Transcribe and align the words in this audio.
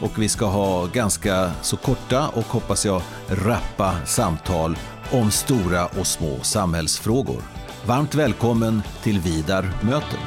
och 0.00 0.22
vi 0.22 0.28
ska 0.28 0.46
ha 0.46 0.86
ganska 0.86 1.50
så 1.62 1.76
korta 1.76 2.28
och 2.28 2.44
hoppas 2.44 2.86
jag 2.86 3.02
rappa 3.28 4.06
samtal 4.06 4.76
om 5.12 5.30
stora 5.30 5.86
och 5.86 6.06
små 6.06 6.40
samhällsfrågor. 6.42 7.42
Varmt 7.86 8.14
välkommen 8.14 8.82
till 9.02 9.20
Vidar 9.20 9.62
möter. 9.82 10.18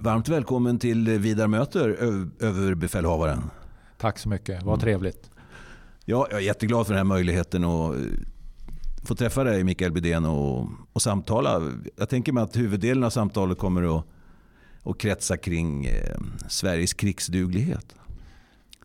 Varmt 0.00 0.28
välkommen 0.28 0.78
till 0.78 1.08
Vidar 1.08 1.46
möter, 1.46 1.88
överbefälhavaren. 2.40 3.50
Tack 3.98 4.18
så 4.18 4.28
mycket, 4.28 4.62
vad 4.62 4.80
trevligt. 4.80 5.30
Ja, 6.04 6.26
jag 6.30 6.40
är 6.40 6.44
jätteglad 6.44 6.86
för 6.86 6.94
den 6.94 6.98
här 6.98 7.04
möjligheten 7.14 7.64
att 7.64 7.94
få 9.02 9.14
träffa 9.14 9.44
dig 9.44 9.64
Mikael 9.64 9.92
Bydén 9.92 10.24
och, 10.24 10.68
och 10.92 11.02
samtala. 11.02 11.72
Jag 11.96 12.08
tänker 12.08 12.32
mig 12.32 12.42
att 12.42 12.56
huvuddelen 12.56 13.04
av 13.04 13.10
samtalet 13.10 13.58
kommer 13.58 13.98
att, 13.98 14.04
att 14.82 14.98
kretsa 14.98 15.36
kring 15.36 15.84
eh, 15.84 16.16
Sveriges 16.48 16.94
krigsduglighet. 16.94 17.94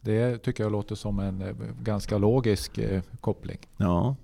Det 0.02 0.38
tycker 0.38 0.64
jag 0.64 0.72
låter 0.72 0.96
som 0.96 1.20
en 1.20 1.42
eh, 1.42 1.56
ganska 1.82 2.18
logisk 2.18 2.78
eh, 2.78 3.02
koppling. 3.22 3.58
Ja, 3.78 4.16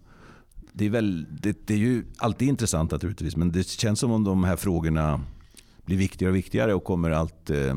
det 0.73 0.85
är, 0.85 0.89
väl, 0.89 1.25
det, 1.41 1.67
det, 1.67 1.73
är 1.73 1.77
ju 1.77 2.05
alltid 2.17 2.47
intressant 2.47 2.91
naturligtvis 2.91 3.35
men 3.35 3.51
det 3.51 3.67
känns 3.67 3.99
som 3.99 4.11
om 4.11 4.23
de 4.23 4.43
här 4.43 4.55
frågorna 4.55 5.21
blir 5.85 5.97
viktigare 5.97 6.31
och 6.31 6.35
viktigare 6.35 6.73
och 6.73 6.83
kommer 6.83 7.11
allt 7.11 7.49
eh, 7.49 7.75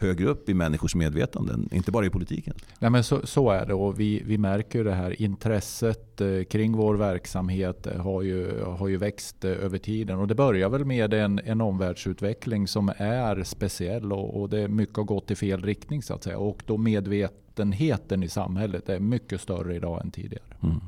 högre 0.00 0.26
upp 0.26 0.48
i 0.48 0.54
människors 0.54 0.94
medvetanden, 0.94 1.68
inte 1.72 1.90
bara 1.90 2.06
i 2.06 2.10
politiken. 2.10 2.54
Nej, 2.78 2.90
men 2.90 3.04
så, 3.04 3.26
så 3.26 3.50
är 3.50 3.66
det 3.66 3.74
och 3.74 4.00
vi, 4.00 4.22
vi 4.26 4.38
märker 4.38 4.84
det 4.84 4.94
här 4.94 5.22
intresset 5.22 6.20
eh, 6.20 6.44
kring 6.44 6.72
vår 6.72 6.94
verksamhet 6.94 7.86
har 7.98 8.22
ju, 8.22 8.62
har 8.64 8.88
ju 8.88 8.96
växt 8.96 9.44
eh, 9.44 9.50
över 9.50 9.78
tiden. 9.78 10.18
Och 10.18 10.28
det 10.28 10.34
börjar 10.34 10.68
väl 10.68 10.84
med 10.84 11.14
en, 11.14 11.38
en 11.38 11.60
omvärldsutveckling 11.60 12.68
som 12.68 12.92
är 12.96 13.44
speciell 13.44 14.12
och, 14.12 14.40
och 14.40 14.48
det 14.48 14.60
är 14.60 14.68
mycket 14.68 14.96
har 14.96 15.04
gått 15.04 15.30
i 15.30 15.34
fel 15.36 15.62
riktning 15.62 16.02
så 16.02 16.14
att 16.14 16.24
säga. 16.24 16.38
Och 16.38 16.62
då 16.66 16.76
medvetenheten 16.76 18.22
i 18.22 18.28
samhället 18.28 18.88
är 18.88 19.00
mycket 19.00 19.40
större 19.40 19.74
idag 19.74 20.00
än 20.00 20.10
tidigare. 20.10 20.54
Mm. 20.62 20.80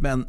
Men 0.00 0.26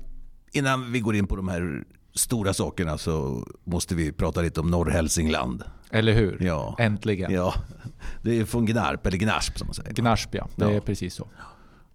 innan 0.51 0.91
vi 0.91 0.99
går 0.99 1.15
in 1.15 1.27
på 1.27 1.35
de 1.35 1.47
här 1.47 1.83
stora 2.13 2.53
sakerna 2.53 2.97
så 2.97 3.47
måste 3.63 3.95
vi 3.95 4.11
prata 4.11 4.41
lite 4.41 4.59
om 4.59 4.71
Norrhälsingland. 4.71 5.63
Eller 5.91 6.13
hur? 6.13 6.37
Ja. 6.41 6.75
Äntligen. 6.79 7.33
Ja. 7.33 7.53
Det 8.21 8.39
är 8.39 8.45
från 8.45 8.65
Gnarp, 8.65 9.05
eller 9.05 9.17
Gnasp 9.17 9.57
som 9.57 9.67
man 9.67 9.73
säger. 9.73 9.93
Gnasp 9.93 10.35
ja, 10.35 10.47
det 10.55 10.65
ja. 10.65 10.71
är 10.71 10.79
precis 10.79 11.13
så. 11.13 11.27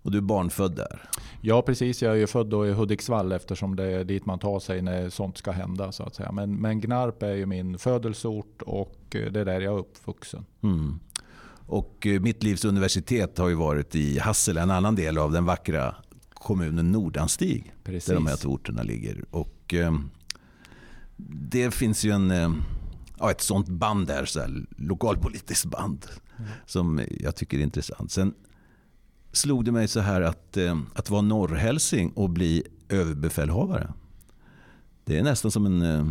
Och 0.03 0.11
du 0.11 0.19
är 0.19 0.23
barnfödd 0.23 0.77
där? 0.77 1.03
Ja 1.41 1.63
precis, 1.63 2.03
jag 2.03 2.21
är 2.21 2.27
född 2.27 2.53
i 2.53 2.73
Hudiksvall 2.73 3.33
eftersom 3.33 3.77
det 3.77 3.85
är 3.85 4.05
dit 4.05 4.27
man 4.27 4.39
tar 4.39 4.61
sig 4.61 4.83
när 4.83 5.09
sånt 5.09 5.39
ska 5.39 5.51
hända. 5.51 5.93
så 5.93 6.03
att 6.03 6.15
säga. 6.15 6.33
Men, 6.33 6.57
men 6.57 6.81
Gnarp 6.81 7.23
är 7.23 7.35
ju 7.35 7.47
min 7.47 7.79
födelseort 7.79 8.63
och 8.63 8.99
det 9.11 9.37
är 9.37 9.45
där 9.45 9.61
jag 9.61 9.75
är 9.75 9.79
uppvuxen. 9.79 10.45
Mm. 10.63 11.01
Och 11.67 12.07
eh, 12.07 12.21
mitt 12.21 12.43
livs 12.43 12.65
universitet 12.65 13.39
har 13.39 13.49
ju 13.49 13.55
varit 13.55 13.95
i 13.95 14.19
Hassela, 14.19 14.63
en 14.63 14.71
annan 14.71 14.95
del 14.95 15.19
av 15.19 15.33
den 15.33 15.45
vackra 15.45 15.95
kommunen 16.35 16.93
Nordanstig. 16.93 17.75
Precis. 17.85 18.07
Där 18.07 18.15
de 18.15 18.27
här 18.27 18.37
två 18.37 18.49
orterna 18.49 18.83
ligger. 18.83 19.25
Och, 19.31 19.75
eh, 19.75 19.99
det 21.51 21.75
finns 21.75 22.05
ju 22.05 22.11
en, 22.11 22.31
eh, 22.31 22.53
ja, 23.23 23.31
ett 23.31 23.41
sånt 23.41 23.69
band 23.69 24.07
där, 24.07 24.25
så 24.25 24.41
här, 24.41 24.67
lokalpolitiskt 24.77 25.71
band. 25.71 26.07
Mm. 26.39 26.51
Som 26.67 27.01
jag 27.11 27.37
tycker 27.37 27.59
är 27.59 27.63
intressant. 27.63 28.11
Sen 28.11 28.35
slog 29.33 29.65
det 29.65 29.73
mig 29.73 29.89
så 29.89 30.01
här 30.01 30.21
att, 30.21 30.57
eh, 30.57 30.79
att 30.95 31.11
vara 31.11 31.23
norrhälsing 31.23 32.11
och 32.11 32.31
bli 32.31 32.63
överbefälhavare. 32.89 33.93
Det 35.05 35.19
är 35.19 35.23
nästan 35.23 35.51
som 35.51 35.67
en, 35.67 35.83
eh, 35.83 36.07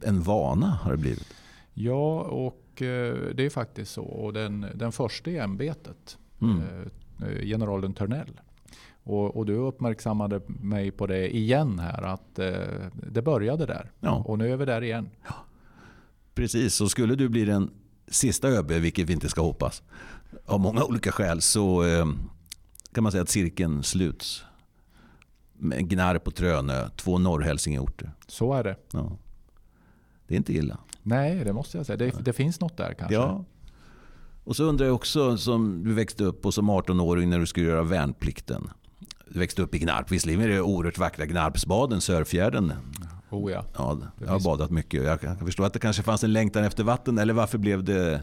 en 0.00 0.22
vana 0.22 0.66
har 0.66 0.90
det 0.90 0.98
blivit. 0.98 1.34
Ja, 1.74 2.20
och 2.20 2.82
eh, 2.82 3.16
det 3.34 3.46
är 3.46 3.50
faktiskt 3.50 3.92
så. 3.92 4.02
Och 4.02 4.32
den, 4.32 4.66
den 4.74 4.92
första 4.92 5.30
i 5.30 5.38
ämbetet, 5.38 6.18
mm. 6.40 6.62
generalen 7.42 7.94
Törnell, 7.94 8.40
och, 9.04 9.36
och, 9.36 9.46
du 9.46 9.54
uppmärksammade 9.54 10.40
mig 10.46 10.90
på 10.90 11.06
det 11.06 11.36
igen 11.36 11.78
här, 11.78 12.02
att 12.02 12.38
eh, 12.38 12.52
det 12.92 13.22
började 13.22 13.66
där. 13.66 13.90
Ja. 14.00 14.22
Och 14.26 14.38
nu 14.38 14.52
är 14.52 14.56
vi 14.56 14.64
där 14.64 14.82
igen. 14.82 15.10
Ja. 15.28 15.34
Precis, 16.34 16.74
så 16.74 16.88
skulle 16.88 17.14
du 17.14 17.28
bli 17.28 17.44
den 17.44 17.70
sista 18.08 18.48
ÖB, 18.48 18.70
vilket 18.70 19.08
vi 19.08 19.12
inte 19.12 19.28
ska 19.28 19.42
hoppas, 19.42 19.82
av 20.46 20.60
många 20.60 20.84
olika 20.84 21.12
skäl, 21.12 21.42
så 21.42 21.84
eh, 21.84 22.06
kan 22.92 23.02
man 23.02 23.12
säga 23.12 23.22
att 23.22 23.28
cirkeln 23.28 23.82
sluts. 23.82 24.44
Med 25.58 25.88
Gnarp 25.88 26.26
och 26.26 26.34
Trönö, 26.34 26.88
två 26.96 27.18
norrhälsingeorter. 27.18 28.12
Så 28.26 28.52
är 28.52 28.64
det. 28.64 28.76
Ja. 28.92 29.18
Det 30.26 30.34
är 30.34 30.36
inte 30.36 30.52
illa. 30.52 30.78
Nej, 31.02 31.44
det 31.44 31.52
måste 31.52 31.76
jag 31.76 31.86
säga. 31.86 31.96
Det, 31.96 32.24
det 32.24 32.32
finns 32.32 32.60
något 32.60 32.76
där 32.76 32.94
kanske. 32.94 33.14
Ja. 33.14 33.44
Och 34.44 34.56
så 34.56 34.64
undrar 34.64 34.86
jag 34.86 34.94
också, 34.94 35.36
som 35.36 35.84
du 35.84 35.92
växte 35.92 36.24
upp 36.24 36.46
och 36.46 36.54
som 36.54 36.70
18-åring 36.70 37.30
när 37.30 37.38
du 37.38 37.46
skulle 37.46 37.66
göra 37.66 37.82
värnplikten 37.82 38.70
växte 39.34 39.62
upp 39.62 39.74
i 39.74 39.78
Gnarp. 39.78 40.10
Visserligen 40.10 40.40
är 40.40 40.48
det 40.48 40.60
oerhört 40.60 40.98
vackra 40.98 41.26
Gnarpsbaden, 41.26 42.00
Sörfjärden. 42.00 42.72
Oh 43.32 43.52
ja. 43.52 43.64
ja 43.76 43.98
jag 44.18 44.28
har 44.28 44.40
badat 44.40 44.70
mycket. 44.70 45.04
Jag 45.04 45.20
kan 45.20 45.38
förstå 45.38 45.64
att 45.64 45.72
det 45.72 45.78
kanske 45.78 46.02
fanns 46.02 46.24
en 46.24 46.32
längtan 46.32 46.64
efter 46.64 46.84
vatten. 46.84 47.18
Eller 47.18 47.34
varför 47.34 47.58
blev 47.58 47.84
det 47.84 48.20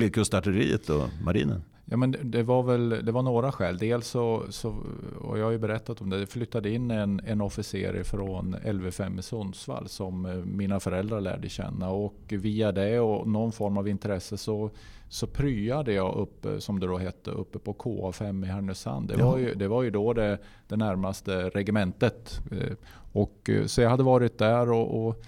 blev 0.00 0.10
kustartilleriet 0.10 0.90
och 0.90 1.08
marinen? 1.24 1.62
Ja, 1.84 1.96
men 1.96 2.16
det 2.22 2.42
var 2.42 2.62
väl 2.62 2.88
det 2.88 3.12
var 3.12 3.22
några 3.22 3.52
skäl. 3.52 3.78
Dels 3.78 4.06
så, 4.06 4.44
så 4.50 4.76
och 5.20 5.38
jag 5.38 5.44
har 5.44 5.52
ju 5.52 5.58
berättat 5.58 6.00
om 6.00 6.10
det, 6.10 6.20
det 6.20 6.26
flyttade 6.26 6.70
in 6.70 6.90
en, 6.90 7.20
en 7.26 7.40
officer 7.40 8.02
från 8.02 8.56
LV5 8.56 9.18
i 9.18 9.22
Sundsvall 9.22 9.88
som 9.88 10.26
eh, 10.26 10.34
mina 10.34 10.80
föräldrar 10.80 11.20
lärde 11.20 11.48
känna. 11.48 11.90
Och 11.90 12.14
via 12.28 12.72
det 12.72 13.00
och 13.00 13.28
någon 13.28 13.52
form 13.52 13.78
av 13.78 13.88
intresse 13.88 14.38
så, 14.38 14.70
så 15.08 15.26
pryade 15.26 15.92
jag 15.92 16.14
upp, 16.16 16.46
som 16.58 16.80
det 16.80 16.86
då 16.86 16.98
hette, 16.98 17.30
uppe 17.30 17.58
på 17.58 17.72
KA5 17.72 18.44
i 18.44 18.48
Härnösand. 18.48 19.08
Det, 19.08 19.22
var 19.22 19.38
ju, 19.38 19.54
det 19.54 19.68
var 19.68 19.82
ju 19.82 19.90
då 19.90 20.12
det, 20.12 20.38
det 20.68 20.76
närmaste 20.76 21.48
regementet. 21.48 22.40
Eh, 22.50 22.76
och, 23.12 23.50
eh, 23.50 23.66
så 23.66 23.80
jag 23.80 23.90
hade 23.90 24.02
varit 24.02 24.38
där 24.38 24.70
och, 24.70 25.06
och 25.06 25.24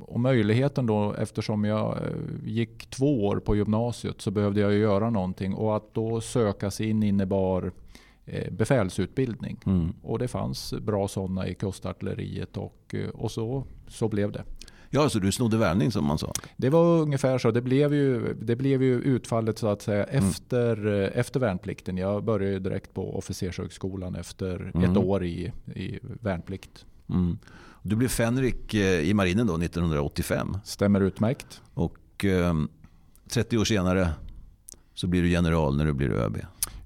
och 0.00 0.20
möjligheten 0.20 0.86
då, 0.86 1.14
eftersom 1.14 1.64
jag 1.64 1.96
eh, 1.96 2.02
gick 2.44 2.90
två 2.90 3.26
år 3.26 3.36
på 3.36 3.56
gymnasiet 3.56 4.20
så 4.20 4.30
behövde 4.30 4.60
jag 4.60 4.74
göra 4.74 5.10
någonting. 5.10 5.54
Och 5.54 5.76
att 5.76 5.94
då 5.94 6.20
söka 6.20 6.70
sig 6.70 6.88
in 6.88 7.02
innebar 7.02 7.72
eh, 8.26 8.52
befälsutbildning. 8.52 9.60
Mm. 9.66 9.92
Och 10.02 10.18
det 10.18 10.28
fanns 10.28 10.74
bra 10.80 11.08
sådana 11.08 11.48
i 11.48 11.54
kustartilleriet 11.54 12.56
och, 12.56 12.94
eh, 12.94 13.08
och 13.08 13.30
så, 13.30 13.64
så 13.88 14.08
blev 14.08 14.32
det. 14.32 14.44
Ja, 14.90 15.08
så 15.08 15.18
du 15.18 15.32
snodde 15.32 15.56
värvning 15.56 15.92
som 15.92 16.04
man 16.04 16.18
sa? 16.18 16.32
Det 16.56 16.70
var 16.70 17.00
ungefär 17.00 17.38
så. 17.38 17.50
Det 17.50 17.60
blev 17.62 17.94
ju, 17.94 18.34
det 18.34 18.56
blev 18.56 18.82
ju 18.82 19.00
utfallet 19.00 19.58
så 19.58 19.66
att 19.66 19.82
säga 19.82 20.04
mm. 20.04 20.28
efter, 20.28 20.86
efter 21.14 21.40
värnplikten. 21.40 21.96
Jag 21.96 22.24
började 22.24 22.58
direkt 22.58 22.94
på 22.94 23.18
officershögskolan 23.18 24.14
efter 24.14 24.72
mm. 24.74 24.90
ett 24.90 24.96
år 24.96 25.24
i, 25.24 25.52
i 25.74 25.98
värnplikt. 26.02 26.84
Mm. 27.08 27.38
Du 27.88 27.96
blev 27.96 28.08
fänrik 28.08 28.74
eh, 28.74 29.00
i 29.00 29.14
marinen 29.14 29.46
då 29.46 29.54
1985. 29.54 30.56
Stämmer 30.64 31.00
utmärkt. 31.00 31.62
Och 31.74 32.24
eh, 32.24 32.54
30 33.28 33.58
år 33.58 33.64
senare 33.64 34.10
så 34.94 35.06
blir 35.06 35.22
du 35.22 35.28
general 35.28 35.76
när 35.76 35.84
du 35.84 35.92
blir 35.92 36.10
ÖB. 36.10 36.38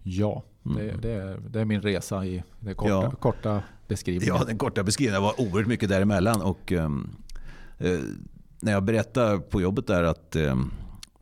Ja, 0.03 0.43
mm. 0.67 0.77
det, 0.77 1.09
det, 1.09 1.13
är, 1.13 1.41
det, 1.51 1.61
är, 1.61 1.65
min 1.65 1.83
resa 1.83 2.27
i 2.27 2.43
den 2.61 2.75
korta, 2.75 2.91
ja. 2.91 3.11
korta 3.11 3.63
beskrivningen. 3.89 4.37
Ja, 4.37 4.45
den 4.45 4.59
korta 4.59 4.83
beskrivningen. 4.83 5.23
Var 5.23 5.41
oerhört 5.41 5.67
mycket 5.67 5.89
däremellan. 5.89 6.43
Och, 6.43 6.73
ehm, 6.73 7.17
eh, 7.79 8.01
när 8.61 8.73
jag 8.73 8.85
berättade 8.85 9.39
på 9.39 9.61
jobbet 9.61 9.87
där 9.87 10.03
att 10.03 10.37
ehm, 10.37 10.71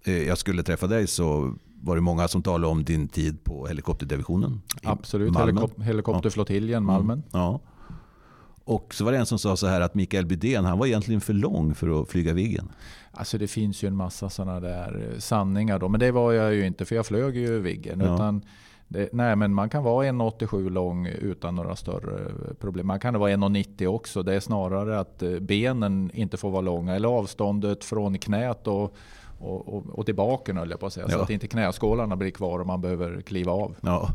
eh, 0.05 0.23
jag 0.23 0.39
skulle 0.39 0.63
träffa 0.63 0.87
dig 0.87 1.07
så 1.07 1.55
var 1.83 1.95
det 1.95 2.01
många 2.01 2.29
som 2.29 2.43
talade 2.43 2.67
om 2.67 2.85
din 2.85 3.09
tid 3.09 3.45
på 3.45 3.67
helikopterdivisionen. 3.67 4.63
Absolut, 4.83 5.37
Helikop 5.37 5.83
helikopterflottiljen 5.83 6.85
Malmen. 6.85 7.19
Mm. 7.19 7.25
Ja. 7.33 7.61
Och 8.71 8.95
så 8.95 9.05
var 9.05 9.13
det 9.13 9.19
en 9.19 9.27
som 9.27 9.39
sa 9.39 9.57
så 9.57 9.67
här 9.67 9.81
att 9.81 9.95
Mikael 9.95 10.27
Bydén 10.27 10.65
han 10.65 10.79
var 10.79 10.87
egentligen 10.87 11.21
för 11.21 11.33
lång 11.33 11.75
för 11.75 12.03
att 12.03 12.09
flyga 12.09 12.33
Viggen. 12.33 12.73
Alltså 13.13 13.39
det 13.39 13.49
finns 13.49 13.85
ju 13.85 13.89
en 13.89 13.97
massa 13.97 14.31
sådana 14.31 14.61
där 14.61 15.11
eh, 15.13 15.19
sanningar 15.19 15.79
då. 15.79 15.89
Men 15.89 16.01
det 16.01 16.11
var 16.11 16.33
jag 16.33 16.55
ju 16.55 16.67
inte 16.67 16.85
för 16.85 16.97
jag 16.97 17.07
flög 17.07 17.37
ju 17.37 17.61
Viggen. 17.61 18.01
Ja. 18.01 18.15
Utan 18.15 18.43
Det, 18.89 19.09
nej, 19.13 19.37
men 19.37 19.55
man 19.55 19.71
kan 19.71 19.85
vara 19.85 20.07
1,87 20.07 20.71
lång 20.71 21.07
utan 21.07 21.55
några 21.55 21.77
större 21.77 22.33
problem. 22.61 22.87
Man 22.87 23.01
kan 23.01 23.19
vara 23.19 23.31
1,90 23.31 23.87
också. 23.87 24.23
Det 24.23 24.35
är 24.35 24.41
snarare 24.41 25.01
att 25.01 25.23
eh, 25.23 25.39
benen 25.39 26.11
inte 26.15 26.37
får 26.37 26.51
vara 26.51 26.63
långa 26.63 26.95
eller 26.95 27.09
avståndet 27.09 27.85
från 27.85 28.19
knät 28.19 28.67
och, 28.67 28.95
och, 29.39 29.75
och, 29.75 29.87
och 29.87 30.07
till 30.07 30.15
baken 30.15 30.57
höll 30.57 30.71
jag 30.71 30.81
på 30.81 30.87
att 30.87 30.93
säga. 30.93 31.07
Ja. 31.09 31.17
Så 31.17 31.23
att 31.23 31.31
inte 31.31 31.49
knäskålarna 31.49 32.17
blir 32.17 32.31
kvar 32.31 32.59
och 32.59 32.67
man 32.67 32.81
behöver 32.81 33.21
kliva 33.21 33.53
av. 33.53 33.77
Ja. 33.81 34.11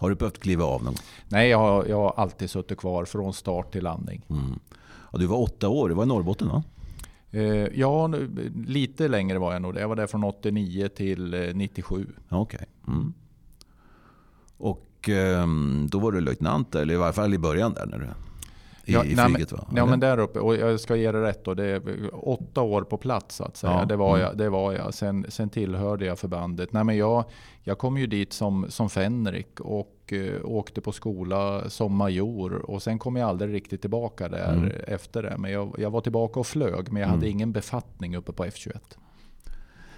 Har 0.00 0.10
du 0.10 0.16
behövt 0.16 0.40
kliva 0.40 0.64
av 0.64 0.84
någon 0.84 0.94
Nej, 1.28 1.48
jag 1.48 1.58
har, 1.58 1.86
jag 1.86 1.96
har 1.96 2.14
alltid 2.16 2.50
suttit 2.50 2.78
kvar 2.78 3.04
från 3.04 3.32
start 3.32 3.72
till 3.72 3.84
landning. 3.84 4.22
Mm. 4.30 4.58
Ja, 5.12 5.18
du 5.18 5.26
var 5.26 5.40
åtta 5.40 5.68
år, 5.68 5.88
du 5.88 5.94
var 5.94 6.02
i 6.02 6.06
Norrbotten 6.06 6.48
va? 6.48 6.62
Eh, 7.30 7.42
ja, 7.80 8.10
lite 8.66 9.08
längre 9.08 9.38
var 9.38 9.52
jag 9.52 9.62
nog. 9.62 9.76
Jag 9.76 9.88
var 9.88 9.96
där 9.96 10.06
från 10.06 10.24
89 10.24 10.88
till 10.88 11.52
97. 11.54 12.06
Eh, 12.28 12.40
okej. 12.40 12.56
Okay. 12.56 12.94
Mm. 12.94 13.12
Och 14.56 15.08
ehm, 15.08 15.88
då 15.90 15.98
var 15.98 16.12
du 16.12 16.20
löjtnant, 16.20 16.74
eller 16.74 16.94
i 16.94 16.96
varje 16.96 17.12
fall 17.12 17.34
i 17.34 17.38
början 17.38 17.74
där 17.74 17.86
när 17.86 17.98
du 17.98 18.06
i, 18.90 18.92
ja, 18.92 19.04
i 19.04 19.16
flyget? 19.16 19.52
Va? 19.52 19.66
Ja, 19.76 19.86
men 19.86 20.00
där 20.00 20.18
uppe. 20.18 20.38
Och 20.40 20.56
jag 20.56 20.80
ska 20.80 20.96
ge 20.96 21.12
det 21.12 21.22
rätt. 21.22 21.44
Då, 21.44 21.54
det 21.54 21.80
åtta 22.12 22.62
år 22.62 22.82
på 22.82 22.96
plats 22.96 23.36
så 23.36 23.44
att 23.44 23.56
säga. 23.56 23.72
Ja, 23.72 23.84
det, 23.84 23.96
var 23.96 24.08
mm. 24.08 24.20
jag, 24.20 24.38
det 24.38 24.48
var 24.48 24.72
jag. 24.72 24.94
Sen, 24.94 25.26
sen 25.28 25.48
tillhörde 25.48 26.04
jag 26.04 26.18
förbandet. 26.18 26.72
Nej, 26.72 26.84
men 26.84 26.96
jag, 26.96 27.24
jag 27.62 27.78
kom 27.78 27.98
ju 27.98 28.06
dit 28.06 28.32
som, 28.32 28.66
som 28.68 28.90
fänrik 28.90 29.60
och 29.60 30.12
uh, 30.12 30.44
åkte 30.44 30.80
på 30.80 30.92
skola 30.92 31.70
som 31.70 31.96
major. 31.96 32.70
Och 32.70 32.82
sen 32.82 32.98
kom 32.98 33.16
jag 33.16 33.28
aldrig 33.28 33.54
riktigt 33.54 33.80
tillbaka 33.80 34.28
där 34.28 34.52
mm. 34.52 34.72
efter 34.86 35.22
det. 35.22 35.36
Men 35.38 35.52
jag, 35.52 35.74
jag 35.78 35.90
var 35.90 36.00
tillbaka 36.00 36.40
och 36.40 36.46
flög. 36.46 36.92
Men 36.92 37.02
jag 37.02 37.08
hade 37.08 37.26
mm. 37.26 37.30
ingen 37.30 37.52
befattning 37.52 38.16
uppe 38.16 38.32
på 38.32 38.44
F21. 38.44 38.78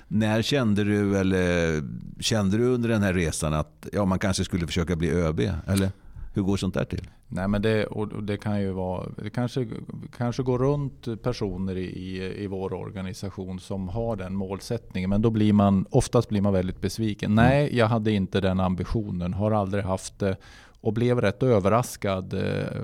När 0.09 0.43
kände 0.43 0.85
du, 0.85 1.19
eller 1.19 1.83
kände 2.21 2.57
du 2.57 2.65
under 2.65 2.89
den 2.89 3.03
här 3.03 3.13
resan 3.15 3.55
att 3.55 3.89
ja, 3.93 4.05
man 4.05 4.19
kanske 4.19 4.45
skulle 4.45 4.67
försöka 4.67 4.97
bli 4.97 5.11
ÖB? 5.11 5.41
Eller 5.67 5.91
hur 6.35 6.43
går 6.43 6.57
sånt 6.57 6.75
där 6.75 6.85
till? 6.85 7.11
Nej, 7.29 7.49
men 7.49 7.63
det, 7.63 7.87
och 7.87 8.23
det 8.23 8.37
kan 8.37 8.61
ju 8.61 8.73
vara, 8.73 9.09
det 9.23 9.31
kanske, 9.31 9.69
kanske 10.17 10.43
går 10.43 10.59
runt 10.59 11.23
personer 11.23 11.77
i, 11.77 12.35
i 12.43 12.47
vår 12.47 12.73
organisation 12.73 13.61
som 13.61 13.89
har 13.89 14.17
den 14.17 14.35
målsättningen. 14.35 15.11
Men 15.11 15.23
då 15.23 15.31
blir 15.31 15.53
man, 15.53 15.87
oftast 15.91 16.29
blir 16.29 16.41
man 16.41 16.53
väldigt 16.53 16.81
besviken. 16.81 17.33
Mm. 17.33 17.45
Nej, 17.45 17.77
jag 17.77 17.87
hade 17.87 18.13
inte 18.13 18.41
den 18.41 18.61
ambitionen, 18.61 19.35
har 19.35 19.51
aldrig 19.51 19.85
haft 19.85 20.19
det 20.19 20.37
och 20.81 20.93
blev 20.93 21.21
rätt 21.21 21.43
överraskad 21.43 22.35
eh, 22.35 22.83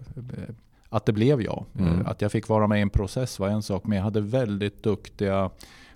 att 0.89 1.07
det 1.07 1.13
blev 1.13 1.43
jag. 1.43 1.65
Mm. 1.79 2.07
Att 2.07 2.23
jag 2.23 2.33
fick 2.33 2.49
vara 2.49 2.67
med 2.67 2.79
i 2.79 2.83
en 2.83 2.91
process 2.91 3.39
var 3.39 3.49
en 3.49 3.63
sak, 3.63 3.87
men 3.87 3.97
jag 3.97 4.05
hade 4.05 4.21
väldigt 4.21 4.83
duktiga 4.83 5.51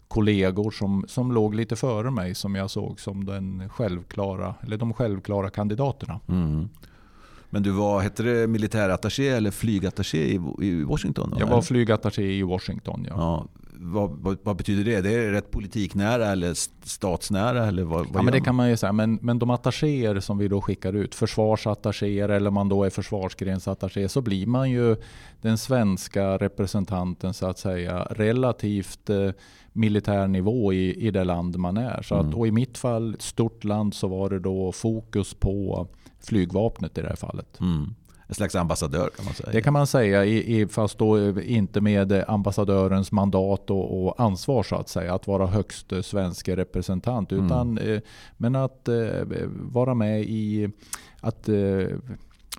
kollegor 0.09 0.71
som, 0.71 1.05
som 1.09 1.33
låg 1.33 1.55
lite 1.55 1.77
före 1.77 2.11
mig 2.11 2.35
som 2.35 2.55
jag 2.55 2.71
såg 2.71 3.01
som 3.01 3.25
den 3.25 3.69
självklara, 3.69 4.55
eller 4.63 4.77
de 4.77 4.93
självklara 4.93 5.51
kandidaterna. 5.51 6.21
Mm. 6.29 6.69
Men 7.53 7.63
du 7.63 7.71
var, 7.71 8.01
hette 8.01 8.23
det 8.23 8.47
militärattaché 8.47 9.29
eller 9.29 9.51
flygattaché 9.51 10.19
i, 10.19 10.41
i 10.61 10.85
Washington? 10.85 11.31
Då, 11.31 11.41
jag 11.41 11.47
var 11.47 11.63
flygattaché 11.63 12.23
i 12.23 12.43
Washington, 12.43 13.07
ja. 13.09 13.15
ja 13.17 13.49
vad, 13.85 14.11
vad, 14.11 14.39
vad, 14.43 14.57
betyder 14.57 14.85
det? 14.85 15.01
Det 15.01 15.15
är 15.15 15.31
rätt 15.31 15.51
politiknära 15.51 16.27
eller 16.27 16.55
statsnära? 16.87 17.67
Eller 17.67 17.85
vad, 17.85 18.07
vad 18.07 18.17
ja, 18.17 18.23
men 18.23 18.33
det 18.33 18.41
kan 18.41 18.55
man 18.55 18.71
ju 18.71 18.77
säga. 18.77 18.93
Men, 18.93 19.19
men 19.23 19.39
de 19.39 19.51
attachéer 19.51 20.21
som 20.21 20.39
vi 20.39 20.49
då 20.49 20.61
skickar 20.61 20.93
ut, 20.93 21.15
försvarsattachéer 21.15 22.29
eller 22.29 22.51
man 22.51 22.69
då 22.69 22.85
är 22.85 22.91
försvarsgrensattaché, 22.91 24.09
så 24.09 24.21
blir 24.21 24.47
man 24.47 24.71
ju 24.71 24.97
den 25.41 25.59
svenska 25.59 26.37
representanten 26.37 27.35
så 27.35 27.47
att 27.47 27.59
säga 27.59 28.07
relativt 28.11 29.11
eh, 29.11 29.31
militär 29.73 30.27
nivå 30.27 30.73
i, 30.73 31.07
i 31.07 31.11
det 31.11 31.25
land 31.25 31.57
man 31.57 31.77
är. 31.77 32.03
Så 32.03 32.15
att, 32.15 32.27
mm. 32.27 32.39
Och 32.39 32.47
i 32.47 32.51
mitt 32.51 32.79
fall, 32.79 33.15
ett 33.15 33.23
stort 33.23 33.65
land, 33.65 33.95
så 33.95 34.09
var 34.09 34.31
det 34.31 34.39
då 34.39 34.73
fokus 34.73 35.35
på 35.35 35.87
flygvapnet 36.23 36.99
i 36.99 37.03
det 37.03 37.09
här 37.09 37.17
fallet. 37.17 37.61
Mm. 37.61 37.95
En 38.27 38.35
slags 38.35 38.55
ambassadör 38.55 39.11
kan 39.17 39.25
man 39.25 39.35
säga. 39.35 39.53
Det 39.53 39.63
kan 39.63 39.73
man 39.73 39.87
säga, 39.87 40.25
i, 40.25 40.67
fast 40.71 40.99
då 40.99 41.41
inte 41.41 41.81
med 41.81 42.25
ambassadörens 42.29 43.13
mandat 43.13 43.71
och, 43.71 44.07
och 44.07 44.21
ansvar 44.21 44.63
så 44.63 44.77
att 44.77 44.89
säga. 44.89 45.15
Att 45.15 45.27
vara 45.27 45.47
högst 45.47 45.93
svensk 46.03 46.49
representant. 46.49 47.33
Mm. 47.33 47.47
Utan, 47.47 47.79
mm. 47.79 48.01
Men 48.37 48.57
att 48.57 48.89
eh, 48.89 49.25
vara 49.53 49.95
med 49.95 50.23
i 50.23 50.71
att 51.21 51.49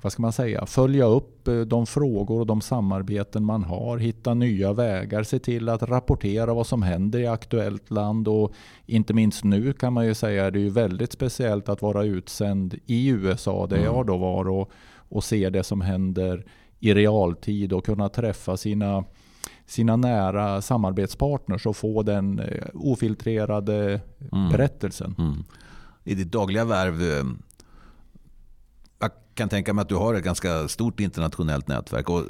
vad 0.02 0.12
ska 0.12 0.22
man 0.22 0.34
säga, 0.34 0.66
följa 0.66 1.06
upp 1.06 1.50
de 1.68 1.86
frågor 1.86 2.40
och 2.40 2.46
de 2.46 2.62
samarbeten 2.62 3.44
man 3.44 3.64
har, 3.64 3.98
hitta 3.98 4.34
nya 4.34 4.74
vägar, 4.74 5.24
se 5.24 5.40
till 5.40 5.70
att 5.70 5.84
rapportera 5.84 6.54
vad 6.54 6.68
som 6.68 6.84
händer 6.84 7.20
i 7.20 7.28
aktuellt 7.28 7.92
land 7.92 8.28
och 8.28 8.54
inte 8.86 9.14
minst 9.14 9.44
nu 9.44 9.74
kan 9.74 9.94
man 9.94 10.06
ju 10.06 10.14
säga, 10.14 10.52
det 10.52 10.60
är 10.60 10.64
ju 10.64 10.70
väldigt 10.70 11.12
speciellt 11.12 11.70
att 11.70 11.82
vara 11.82 12.04
utsänd 12.04 12.80
i 12.86 13.08
USA 13.08 13.68
där 13.68 13.78
mm. 13.78 13.94
jag 13.94 14.06
då 14.06 14.18
var 14.18 14.50
och, 14.50 14.72
och 14.96 15.24
se 15.24 15.50
det 15.50 15.64
som 15.64 15.82
händer 15.82 16.46
i 16.80 16.94
realtid 16.94 17.74
och 17.74 17.86
kunna 17.86 18.10
träffa 18.10 18.58
sina 18.58 19.04
sina 19.66 19.96
nära 19.96 20.62
samarbetspartners 20.62 21.66
och 21.66 21.76
få 21.76 22.04
den 22.04 22.40
eh, 22.40 22.66
ofiltrerade 22.74 24.02
mm. 24.32 24.50
berättelsen. 24.50 25.16
Mm. 25.18 25.44
I 26.04 26.16
ditt 26.16 26.32
dagliga 26.32 26.66
värv, 26.66 27.02
eh, 27.02 27.24
jag 29.04 29.12
kan 29.36 29.50
tänka 29.50 29.74
mig 29.74 29.82
att 29.82 29.90
du 29.90 29.96
har 29.96 30.14
ett 30.14 30.24
ganska 30.24 30.68
stort 30.68 31.00
internationellt 31.00 31.68
nätverk. 31.68 32.10
Och 32.10 32.24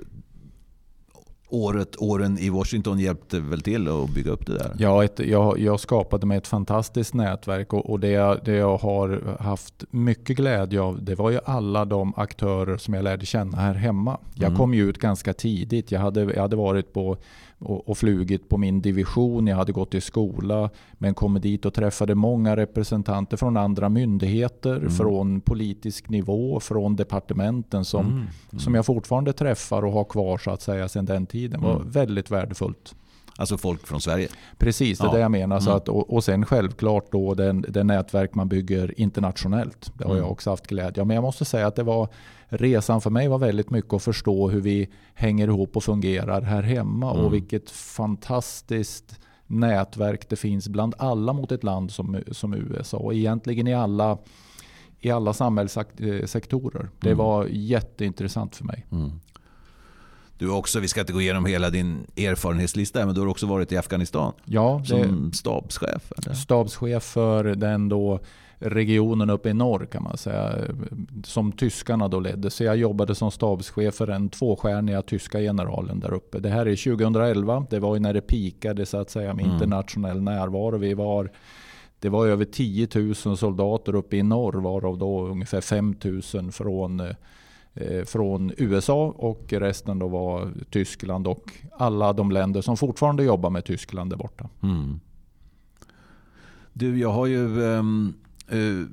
året, 1.53 1.95
åren 1.97 2.37
i 2.37 2.49
Washington 2.49 2.99
hjälpte 2.99 3.39
väl 3.39 3.61
till 3.61 3.87
att 3.87 4.09
bygga 4.09 4.31
upp 4.31 4.45
det 4.45 4.53
där? 4.53 4.75
Ja, 4.77 5.03
ett, 5.03 5.19
jag, 5.19 5.59
jag 5.59 5.79
skapade 5.79 6.25
mig 6.25 6.37
ett 6.37 6.47
fantastiskt 6.47 7.13
nätverk 7.13 7.73
och, 7.73 7.89
och 7.89 7.99
det, 7.99 8.09
jag, 8.09 8.39
det 8.45 8.53
jag 8.55 8.77
har 8.77 9.37
haft 9.39 9.83
mycket 9.89 10.37
glädje 10.37 10.81
av 10.81 11.03
det 11.03 11.15
var 11.15 11.29
ju 11.29 11.39
alla 11.45 11.85
de 11.85 12.13
aktörer 12.15 12.77
som 12.77 12.93
jag 12.93 13.03
lärde 13.03 13.25
känna 13.25 13.57
här 13.57 13.73
hemma. 13.73 14.17
Jag 14.33 14.47
mm. 14.47 14.57
kom 14.57 14.73
ju 14.73 14.89
ut 14.89 14.97
ganska 14.97 15.33
tidigt. 15.33 15.91
Jag 15.91 15.99
hade, 15.99 16.21
jag 16.21 16.41
hade 16.41 16.55
varit 16.55 16.93
på 16.93 17.17
och, 17.63 17.89
och 17.89 17.97
flugit 17.97 18.49
på 18.49 18.57
min 18.57 18.81
division. 18.81 19.47
Jag 19.47 19.57
hade 19.57 19.71
gått 19.71 19.95
i 19.95 20.01
skola 20.01 20.69
men 20.93 21.13
kom 21.13 21.41
dit 21.41 21.65
och 21.65 21.73
träffade 21.73 22.15
många 22.15 22.55
representanter 22.55 23.37
från 23.37 23.57
andra 23.57 23.89
myndigheter, 23.89 24.75
mm. 24.75 24.91
från 24.91 25.41
politisk 25.41 26.09
nivå, 26.09 26.59
från 26.59 26.95
departementen 26.95 27.85
som, 27.85 28.05
mm. 28.05 28.17
Mm. 28.17 28.59
som 28.59 28.75
jag 28.75 28.85
fortfarande 28.85 29.33
träffar 29.33 29.85
och 29.85 29.93
har 29.93 30.03
kvar 30.03 30.37
så 30.37 30.51
att 30.51 30.61
säga 30.61 30.89
sedan 30.89 31.05
den 31.05 31.25
tiden. 31.25 31.61
Det 31.61 31.67
var 31.67 31.75
mm. 31.75 31.91
väldigt 31.91 32.31
värdefullt. 32.31 32.95
Alltså 33.37 33.57
folk 33.57 33.87
från 33.87 34.01
Sverige? 34.01 34.27
Precis, 34.57 34.97
det 34.97 35.03
är 35.03 35.07
ja. 35.07 35.13
det 35.13 35.19
jag 35.19 35.31
menar. 35.31 35.59
Så 35.59 35.69
mm. 35.69 35.77
att, 35.77 35.89
och, 35.89 36.13
och 36.13 36.23
sen 36.23 36.45
självklart 36.45 37.11
då 37.11 37.33
den, 37.33 37.65
den 37.69 37.87
nätverk 37.87 38.35
man 38.35 38.49
bygger 38.49 38.99
internationellt. 38.99 39.91
Det 39.97 40.03
har 40.03 40.11
mm. 40.11 40.23
jag 40.23 40.31
också 40.31 40.49
haft 40.49 40.67
glädje 40.67 41.01
av. 41.01 41.07
Men 41.07 41.15
jag 41.15 41.21
måste 41.21 41.45
säga 41.45 41.67
att 41.67 41.75
det 41.75 41.83
var, 41.83 42.07
resan 42.47 43.01
för 43.01 43.09
mig 43.09 43.27
var 43.27 43.37
väldigt 43.37 43.69
mycket 43.69 43.93
att 43.93 44.03
förstå 44.03 44.49
hur 44.49 44.61
vi 44.61 44.89
hänger 45.13 45.47
ihop 45.47 45.77
och 45.77 45.83
fungerar 45.83 46.41
här 46.41 46.63
hemma. 46.63 47.11
Mm. 47.11 47.25
Och 47.25 47.33
vilket 47.33 47.69
fantastiskt 47.69 49.19
nätverk 49.47 50.29
det 50.29 50.35
finns 50.35 50.67
bland 50.67 50.95
alla 50.97 51.33
mot 51.33 51.51
ett 51.51 51.63
land 51.63 51.91
som, 51.91 52.23
som 52.31 52.53
USA. 52.53 52.97
Och 52.97 53.13
egentligen 53.13 53.67
i 53.67 53.73
alla, 53.73 54.17
i 54.99 55.11
alla 55.11 55.33
samhällssektorer. 55.33 56.89
Det 56.99 57.09
mm. 57.09 57.17
var 57.17 57.47
jätteintressant 57.51 58.55
för 58.55 58.65
mig. 58.65 58.85
Mm. 58.91 59.11
Du 60.37 60.49
också, 60.49 60.79
vi 60.79 60.87
ska 60.87 60.99
inte 60.99 61.13
gå 61.13 61.21
igenom 61.21 61.45
hela 61.45 61.69
din 61.69 62.07
erfarenhetslista, 62.17 63.05
men 63.05 63.15
du 63.15 63.21
har 63.21 63.27
också 63.27 63.45
varit 63.45 63.71
i 63.71 63.77
Afghanistan 63.77 64.33
ja, 64.45 64.83
som 64.85 65.33
stabschef. 65.33 66.11
Eller? 66.17 66.33
Stabschef 66.33 67.03
för 67.03 67.43
den 67.43 67.89
då 67.89 68.19
regionen 68.59 69.29
uppe 69.29 69.49
i 69.49 69.53
norr 69.53 69.85
kan 69.85 70.03
man 70.03 70.17
säga, 70.17 70.55
som 71.23 71.51
tyskarna 71.51 72.07
då 72.07 72.19
ledde. 72.19 72.49
Så 72.49 72.63
jag 72.63 72.77
jobbade 72.77 73.15
som 73.15 73.31
stabschef 73.31 73.95
för 73.95 74.07
den 74.07 74.29
tvåstjärniga 74.29 75.01
tyska 75.01 75.39
generalen 75.39 75.99
där 75.99 76.13
uppe. 76.13 76.39
Det 76.39 76.49
här 76.49 76.65
är 76.65 76.95
2011, 76.97 77.65
det 77.69 77.79
var 77.79 77.95
ju 77.95 77.99
när 77.99 78.13
det 78.13 78.21
pikade 78.21 78.85
så 78.85 78.97
att 78.97 79.09
säga 79.09 79.33
med 79.33 79.45
mm. 79.45 79.53
internationell 79.53 80.21
närvaro. 80.21 80.77
Vi 80.77 80.93
var 80.93 81.31
det 81.99 82.09
var 82.09 82.27
över 82.27 82.45
10 82.45 82.87
000 82.95 83.15
soldater 83.15 83.95
uppe 83.95 84.17
i 84.17 84.23
norr 84.23 84.61
varav 84.61 84.97
då 84.97 85.27
ungefär 85.27 85.61
5 85.61 85.95
000 86.33 86.51
från 86.51 86.99
Eh, 86.99 87.15
från 88.05 88.51
USA 88.57 89.13
och 89.17 89.53
resten 89.53 89.99
då 89.99 90.07
var 90.07 90.51
Tyskland 90.69 91.27
och 91.27 91.51
alla 91.77 92.13
de 92.13 92.31
länder 92.31 92.61
som 92.61 92.77
fortfarande 92.77 93.23
jobbar 93.23 93.49
med 93.49 93.65
Tyskland 93.65 94.09
där 94.09 94.17
borta. 94.17 94.49
Mm. 94.63 94.99
Du, 96.73 96.99
jag 96.99 97.11
har 97.11 97.25
ju... 97.25 97.61
Um, 97.61 98.13
uh, 98.53 98.85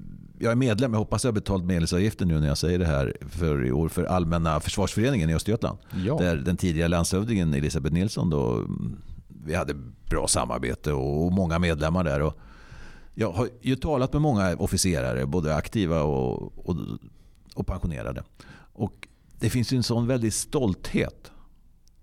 jag 0.42 0.52
är 0.52 0.56
medlem, 0.56 0.92
jag 0.92 0.98
hoppas 0.98 1.24
jag 1.24 1.28
har 1.28 1.34
betalt 1.34 1.64
medlemsavgiften 1.64 2.28
nu 2.28 2.40
när 2.40 2.48
jag 2.48 2.58
säger 2.58 2.78
det 2.78 2.86
här 2.86 3.16
för 3.20 3.66
i 3.66 3.72
år 3.72 3.88
för 3.88 4.04
Allmänna 4.04 4.60
försvarsföreningen 4.60 5.30
i 5.30 5.34
Östergötland. 5.34 5.78
Ja. 6.06 6.18
Där 6.18 6.36
den 6.36 6.56
tidigare 6.56 6.88
landshövdingen 6.88 7.54
Elisabeth 7.54 7.94
Nilsson 7.94 8.30
då, 8.30 8.64
vi 9.44 9.54
hade 9.54 9.74
bra 10.10 10.26
samarbete 10.28 10.92
och 10.92 11.32
många 11.32 11.58
medlemmar 11.58 12.04
där. 12.04 12.22
Och 12.22 12.38
jag 13.14 13.32
har 13.32 13.48
ju 13.60 13.76
talat 13.76 14.12
med 14.12 14.22
många 14.22 14.56
officerare, 14.56 15.26
både 15.26 15.54
aktiva 15.56 16.02
och, 16.02 16.68
och, 16.68 16.76
och 17.54 17.66
pensionerade. 17.66 18.22
Och 18.80 19.08
det 19.38 19.50
finns 19.50 19.72
en 19.72 19.82
sån 19.82 20.06
väldig 20.06 20.32
stolthet 20.32 21.32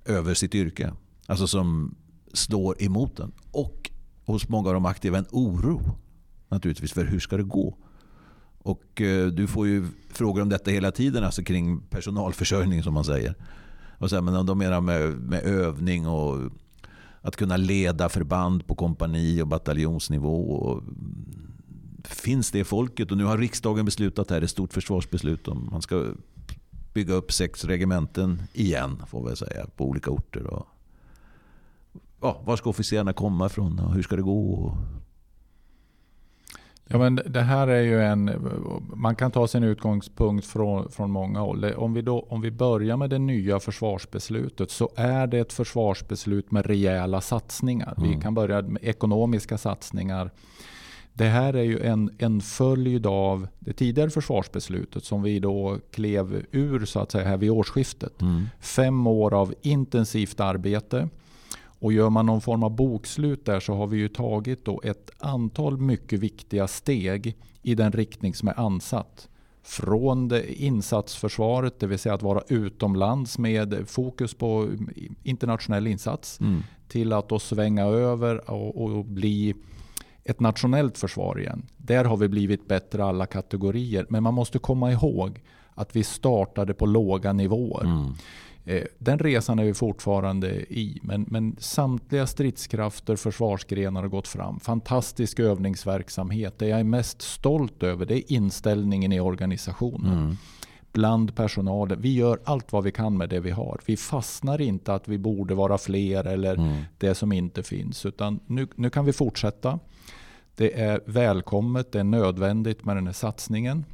över 0.05 0.33
sitt 0.33 0.55
yrke. 0.55 0.93
Alltså 1.25 1.47
som 1.47 1.95
slår 2.33 2.83
emot 2.83 3.17
den. 3.17 3.31
Och 3.51 3.91
hos 4.25 4.49
många 4.49 4.67
av 4.67 4.73
de 4.73 4.85
aktiva 4.85 5.17
en 5.17 5.25
oro 5.31 5.81
naturligtvis 6.49 6.93
för 6.93 7.05
hur 7.05 7.19
ska 7.19 7.37
det 7.37 7.43
gå? 7.43 7.77
Och 8.57 9.01
eh, 9.01 9.27
du 9.27 9.47
får 9.47 9.67
ju 9.67 9.87
frågor 10.09 10.41
om 10.41 10.49
detta 10.49 10.71
hela 10.71 10.91
tiden, 10.91 11.23
alltså 11.23 11.43
kring 11.43 11.81
personalförsörjning 11.81 12.83
som 12.83 12.93
man 12.93 13.03
säger. 13.03 13.35
Och 13.97 14.09
sen, 14.09 14.25
men 14.25 14.45
de 14.45 14.57
menar 14.57 14.81
med, 14.81 15.17
med 15.17 15.43
övning 15.43 16.07
och 16.07 16.51
att 17.21 17.35
kunna 17.35 17.57
leda 17.57 18.09
förband 18.09 18.67
på 18.67 18.75
kompani 18.75 19.41
och 19.41 19.47
bataljonsnivå. 19.47 20.51
Och, 20.51 20.81
mm, 20.81 21.53
finns 22.03 22.51
det 22.51 22.63
folket? 22.63 23.11
Och 23.11 23.17
nu 23.17 23.23
har 23.23 23.37
riksdagen 23.37 23.85
beslutat 23.85 24.29
här 24.29 24.41
ett 24.41 24.49
stort 24.49 24.73
försvarsbeslut 24.73 25.47
om 25.47 25.67
man 25.71 25.81
ska 25.81 26.05
bygga 26.97 27.13
upp 27.13 27.31
sex 27.31 27.65
regementen 27.65 28.41
igen, 28.53 29.03
får 29.07 29.29
vi 29.29 29.35
säga, 29.35 29.65
på 29.75 29.85
olika 29.85 30.11
orter. 30.11 30.47
Och, 30.47 30.67
ja, 32.21 32.41
var 32.45 32.55
ska 32.55 32.69
officerarna 32.69 33.13
komma 33.13 33.45
ifrån 33.45 33.79
och 33.79 33.93
hur 33.93 34.03
ska 34.03 34.15
det 34.15 34.21
gå? 34.21 34.77
Ja, 36.87 36.97
men 36.97 37.15
det 37.15 37.41
här 37.41 37.67
är 37.67 37.81
ju 37.81 38.01
en, 38.01 38.31
man 38.95 39.15
kan 39.15 39.31
ta 39.31 39.47
sin 39.47 39.63
utgångspunkt 39.63 40.45
från, 40.45 40.91
från 40.91 41.11
många 41.11 41.39
håll. 41.39 41.73
Om 41.73 41.93
vi, 41.93 42.01
då, 42.01 42.25
om 42.29 42.41
vi 42.41 42.51
börjar 42.51 42.97
med 42.97 43.09
det 43.09 43.19
nya 43.19 43.59
försvarsbeslutet 43.59 44.71
så 44.71 44.89
är 44.95 45.27
det 45.27 45.39
ett 45.39 45.53
försvarsbeslut 45.53 46.51
med 46.51 46.65
rejäla 46.65 47.21
satsningar. 47.21 47.93
Mm. 47.97 48.09
Vi 48.09 48.21
kan 48.21 48.33
börja 48.33 48.61
med 48.61 48.83
ekonomiska 48.83 49.57
satsningar. 49.57 50.31
Det 51.17 51.27
här 51.27 51.53
är 51.53 51.63
ju 51.63 51.79
en, 51.79 52.09
en 52.17 52.41
följd 52.41 53.07
av 53.07 53.47
det 53.59 53.73
tidigare 53.73 54.09
försvarsbeslutet 54.09 55.03
som 55.03 55.21
vi 55.21 55.39
då 55.39 55.79
klev 55.91 56.45
ur 56.51 56.85
så 56.85 56.99
att 56.99 57.11
säga 57.11 57.27
här 57.27 57.37
vid 57.37 57.51
årsskiftet. 57.51 58.21
Mm. 58.21 58.45
Fem 58.59 59.07
år 59.07 59.33
av 59.33 59.53
intensivt 59.61 60.39
arbete. 60.39 61.09
Och 61.79 61.93
gör 61.93 62.09
man 62.09 62.25
någon 62.25 62.41
form 62.41 62.63
av 62.63 62.75
bokslut 62.75 63.45
där 63.45 63.59
så 63.59 63.73
har 63.73 63.87
vi 63.87 63.97
ju 63.97 64.07
tagit 64.07 64.65
då 64.65 64.81
ett 64.83 65.11
antal 65.19 65.77
mycket 65.77 66.19
viktiga 66.19 66.67
steg 66.67 67.35
i 67.61 67.75
den 67.75 67.91
riktning 67.91 68.33
som 68.33 68.47
är 68.47 68.59
ansatt. 68.59 69.29
Från 69.63 70.27
det 70.27 70.61
insatsförsvaret, 70.61 71.79
det 71.79 71.87
vill 71.87 71.99
säga 71.99 72.15
att 72.15 72.21
vara 72.21 72.41
utomlands 72.47 73.37
med 73.37 73.89
fokus 73.89 74.33
på 74.33 74.69
internationell 75.23 75.87
insats, 75.87 76.39
mm. 76.39 76.63
till 76.87 77.13
att 77.13 77.29
då 77.29 77.39
svänga 77.39 77.85
över 77.85 78.51
och, 78.51 78.83
och, 78.83 79.05
bli 79.05 79.55
ett 80.27 80.39
nationellt 80.39 80.97
försvar 80.97 81.39
igen. 81.39 81.65
Där 81.77 82.05
har 82.05 82.17
vi 82.17 82.27
blivit 82.27 82.67
bättre 82.67 83.05
alla 83.05 83.25
kategorier. 83.25 84.05
Men 84.09 84.23
man 84.23 84.33
måste 84.33 84.59
komma 84.59 84.91
ihåg 84.91 85.41
att 85.75 85.95
vi 85.95 86.03
startade 86.03 86.73
på 86.73 86.85
låga 86.85 87.33
nivåer. 87.33 87.85
Mm. 87.85 88.13
Eh, 88.65 88.83
den 88.97 89.19
resan 89.19 89.59
är 89.59 89.63
vi 89.63 89.73
fortfarande 89.73 90.47
i, 90.73 90.99
men, 91.03 91.25
men 91.29 91.55
samtliga 91.59 92.27
stridskrafter, 92.27 93.15
försvarsgrenar 93.15 94.01
har 94.01 94.09
gått 94.09 94.27
fram. 94.27 94.59
Fantastisk 94.59 95.39
övningsverksamhet. 95.39 96.59
Det 96.59 96.67
jag 96.67 96.79
är 96.79 96.83
mest 96.83 97.21
stolt 97.21 97.83
över 97.83 98.05
det 98.05 98.15
är 98.15 98.33
inställningen 98.33 99.13
i 99.13 99.19
organisationen. 99.19 100.17
Mm. 100.17 100.37
Bland 100.91 101.35
personalen. 101.35 102.01
Vi 102.01 102.13
gör 102.13 102.39
allt 102.43 102.71
vad 102.71 102.83
vi 102.83 102.91
kan 102.91 103.17
med 103.17 103.29
det 103.29 103.39
vi 103.39 103.51
har. 103.51 103.79
Vi 103.85 103.97
fastnar 103.97 104.61
inte 104.61 104.93
att 104.93 105.07
vi 105.07 105.17
borde 105.17 105.55
vara 105.55 105.77
fler 105.77 106.27
eller 106.27 106.55
mm. 106.55 106.83
det 106.97 107.15
som 107.15 107.31
inte 107.31 107.63
finns. 107.63 108.05
Utan 108.05 108.39
nu, 108.45 108.67
nu 108.75 108.89
kan 108.89 109.05
vi 109.05 109.13
fortsätta. 109.13 109.79
Det 110.57 110.79
är 110.81 111.01
välkommet, 111.05 111.91
det 111.91 111.99
är 111.99 112.03
nödvändigt 112.03 112.85
med 112.85 112.97
den 112.97 113.05
här 113.05 113.13
satsningen 113.13 113.85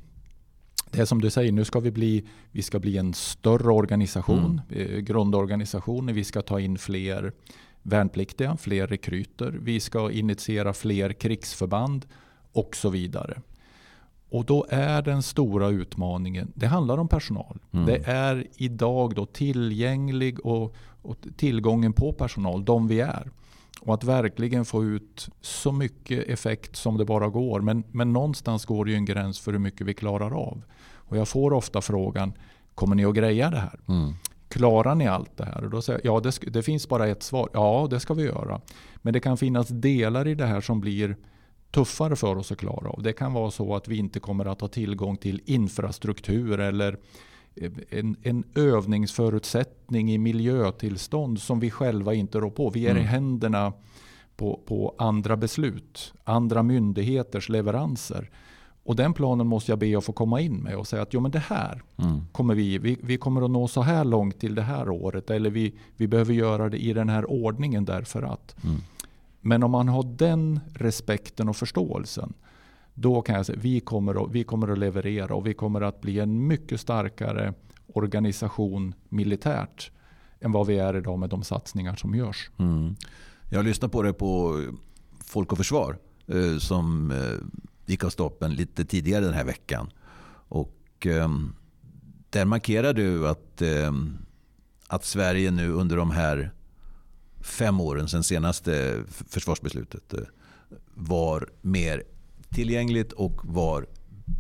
det 0.94 1.02
är 1.02 1.06
som 1.06 1.22
du 1.22 1.30
säger, 1.30 1.52
nu 1.52 1.66
ska 1.66 1.80
vi 1.80 1.92
bli, 1.92 2.26
vi 2.52 2.62
ska 2.62 2.80
bli 2.80 2.98
en 2.98 3.14
större 3.14 3.72
organisation, 3.72 4.62
mm. 4.70 4.96
Eh, 4.96 5.00
grundorganisation. 5.00 6.14
Vi 6.14 6.24
ska 6.24 6.42
ta 6.42 6.60
in 6.60 6.78
fler 6.78 7.34
värnpliktiga, 7.82 8.58
fler 8.58 8.88
rekryter. 8.88 9.60
Vi 9.62 9.80
ska 9.80 10.12
initiera 10.12 10.74
fler 10.74 11.14
krigsförband 11.14 12.06
och 12.52 12.76
så 12.76 12.90
vidare. 12.90 13.42
Och 14.30 14.46
då 14.46 14.66
är 14.70 15.02
den 15.02 15.24
stora 15.24 15.68
utmaningen, 15.68 16.52
det 16.56 16.68
handlar 16.68 16.98
om 16.98 17.08
personal. 17.08 17.60
Mm. 17.72 17.86
Det 17.86 18.08
är 18.08 18.48
idag 18.58 19.16
då 19.16 19.26
tillgänglig 19.26 20.46
och, 20.46 20.76
och, 21.02 21.18
tillgången 21.38 21.94
på 21.94 22.14
personal, 22.14 22.66
de 22.66 22.88
vi 22.88 23.00
är. 23.00 23.32
Och 23.82 23.94
att 23.94 24.04
verkligen 24.04 24.66
få 24.66 24.84
ut 24.84 25.30
så 25.42 25.72
mycket 25.72 26.30
effekt 26.30 26.76
som 26.76 26.98
det 26.98 27.06
bara 27.06 27.30
går. 27.30 27.62
Men, 27.62 27.84
men 27.92 28.14
någonstans 28.14 28.66
går 28.66 28.86
det 28.86 28.92
ju 28.92 28.98
en 28.98 29.06
gräns 29.06 29.40
för 29.40 29.52
hur 29.52 29.60
mycket 29.60 29.88
vi 29.88 29.94
klarar 29.94 30.32
av. 30.32 30.64
Och 30.96 31.18
jag 31.18 31.28
får 31.28 31.54
ofta 31.54 31.82
frågan, 31.82 32.34
kommer 32.76 32.96
ni 32.96 33.06
att 33.06 33.16
greja 33.16 33.50
det 33.50 33.58
här? 33.58 33.80
Mm. 33.88 34.14
Klarar 34.48 34.96
ni 34.96 35.08
allt 35.08 35.38
det 35.38 35.46
här? 35.46 35.64
Och 35.64 35.70
då 35.70 35.82
säger 35.82 36.02
jag, 36.04 36.16
ja 36.16 36.20
det, 36.20 36.52
det, 36.52 36.64
finns 36.64 36.90
bara 36.90 37.08
ett 37.08 37.24
svar. 37.24 37.50
Ja, 37.54 37.88
det 37.90 38.00
ska 38.00 38.14
vi 38.14 38.24
göra. 38.24 38.62
Men 38.96 39.14
det 39.14 39.20
kan 39.20 39.38
finnas 39.38 39.68
delar 39.68 40.28
i 40.28 40.36
det 40.36 40.46
här 40.46 40.62
som 40.62 40.82
blir 40.82 41.16
tuffare 41.72 42.16
för 42.16 42.36
oss 42.36 42.52
att 42.52 42.58
klara 42.58 42.90
av. 42.90 43.04
Det 43.04 43.14
kan 43.14 43.34
vara 43.34 43.52
så 43.52 43.76
att 43.76 43.88
vi 43.88 43.98
inte 43.98 44.20
kommer 44.20 44.46
att 44.46 44.62
ha 44.62 44.68
tillgång 44.68 45.18
till 45.18 45.42
infrastruktur 45.46 46.60
eller 46.60 46.98
en, 47.90 48.16
en 48.22 48.44
övningsförutsättning 48.56 50.12
i 50.12 50.18
miljötillstånd 50.18 51.40
som 51.40 51.60
vi 51.60 51.72
själva 51.72 52.14
inte 52.14 52.40
rår 52.40 52.50
på. 52.50 52.70
Vi 52.70 52.86
är 52.86 52.92
mm. 52.92 53.04
i 53.04 53.06
händerna 53.06 53.74
på, 54.36 54.60
på 54.66 54.96
andra 54.98 55.38
beslut, 55.38 56.14
andra 56.24 56.64
myndigheters 56.64 57.50
leveranser. 57.50 58.30
Och 58.86 58.96
den 58.96 59.14
planen 59.14 59.48
måste 59.48 59.72
jag 59.72 59.80
be 59.80 59.98
att 59.98 60.04
få 60.04 60.14
komma 60.14 60.42
in 60.42 60.56
med 60.56 60.78
och 60.78 60.88
säga 60.88 61.02
att 61.02 61.14
jo, 61.14 61.20
men 61.20 61.32
det 61.32 61.40
här 61.40 61.84
mm. 61.98 62.22
kommer 62.32 62.56
vi, 62.56 62.78
vi, 62.78 62.98
vi 63.02 63.18
kommer 63.18 63.46
att 63.46 63.52
nå 63.52 63.68
så 63.68 63.82
här 63.82 64.06
långt 64.06 64.40
till 64.40 64.56
det 64.56 64.62
här 64.62 64.90
året. 64.90 65.30
Eller 65.30 65.50
vi, 65.50 65.76
vi 65.98 66.08
behöver 66.08 66.34
göra 66.34 66.70
det 66.70 66.84
i 66.84 66.94
den 66.94 67.10
här 67.10 67.32
ordningen 67.32 67.86
därför 67.86 68.24
att. 68.24 68.56
Mm. 68.64 68.82
Men 69.42 69.64
om 69.64 69.72
man 69.72 69.90
har 69.90 70.04
den 70.04 70.60
respekten 70.74 71.50
och 71.50 71.56
förståelsen. 71.56 72.34
Då 72.94 73.22
kan 73.22 73.36
jag 73.36 73.46
säga 73.46 73.58
att 73.58 73.64
vi 73.64 73.80
kommer, 73.80 74.26
att, 74.26 74.32
vi 74.32 74.44
kommer 74.44 74.68
att 74.68 74.78
leverera 74.78 75.36
och 75.36 75.48
vi 75.48 75.54
kommer 75.54 75.82
att 75.82 76.02
bli 76.02 76.20
en 76.20 76.48
mycket 76.48 76.82
starkare 76.82 77.54
organisation 77.94 78.94
militärt. 79.10 79.92
Än 80.40 80.52
vad 80.52 80.68
vi 80.68 80.78
är 80.78 80.98
idag 80.98 81.20
med 81.20 81.30
de 81.30 81.44
satsningar 81.44 81.96
som 81.96 82.16
görs. 82.16 82.50
Mm. 82.58 82.96
Jag 83.50 83.60
har 83.60 83.64
lyssnat 83.64 83.92
på 83.92 84.04
det 84.04 84.14
på 84.14 84.62
Folk 85.26 85.52
och 85.52 85.58
Försvar. 85.58 85.98
Eh, 86.28 86.58
som 86.58 87.12
eh, 87.12 87.64
gick 87.86 88.04
av 88.04 88.10
stapeln 88.10 88.54
lite 88.54 88.86
tidigare 88.86 89.26
den 89.26 89.34
här 89.34 89.44
veckan. 89.44 89.90
Och 90.48 91.08
eh, 91.08 91.30
där 92.30 92.46
markerar 92.46 92.94
du 92.94 93.28
att, 93.28 93.62
eh, 93.62 93.94
att 94.88 95.06
Sverige 95.06 95.52
nu 95.52 95.72
under 95.72 95.98
de 95.98 96.12
här 96.12 96.52
fem 97.42 97.80
åren 97.80 98.08
sedan 98.08 98.24
senaste 98.24 99.04
försvarsbeslutet 99.10 100.14
eh, 100.14 100.20
var 100.94 101.50
mer 101.62 102.04
tillgängligt 102.54 103.12
och 103.12 103.42
var 103.44 103.88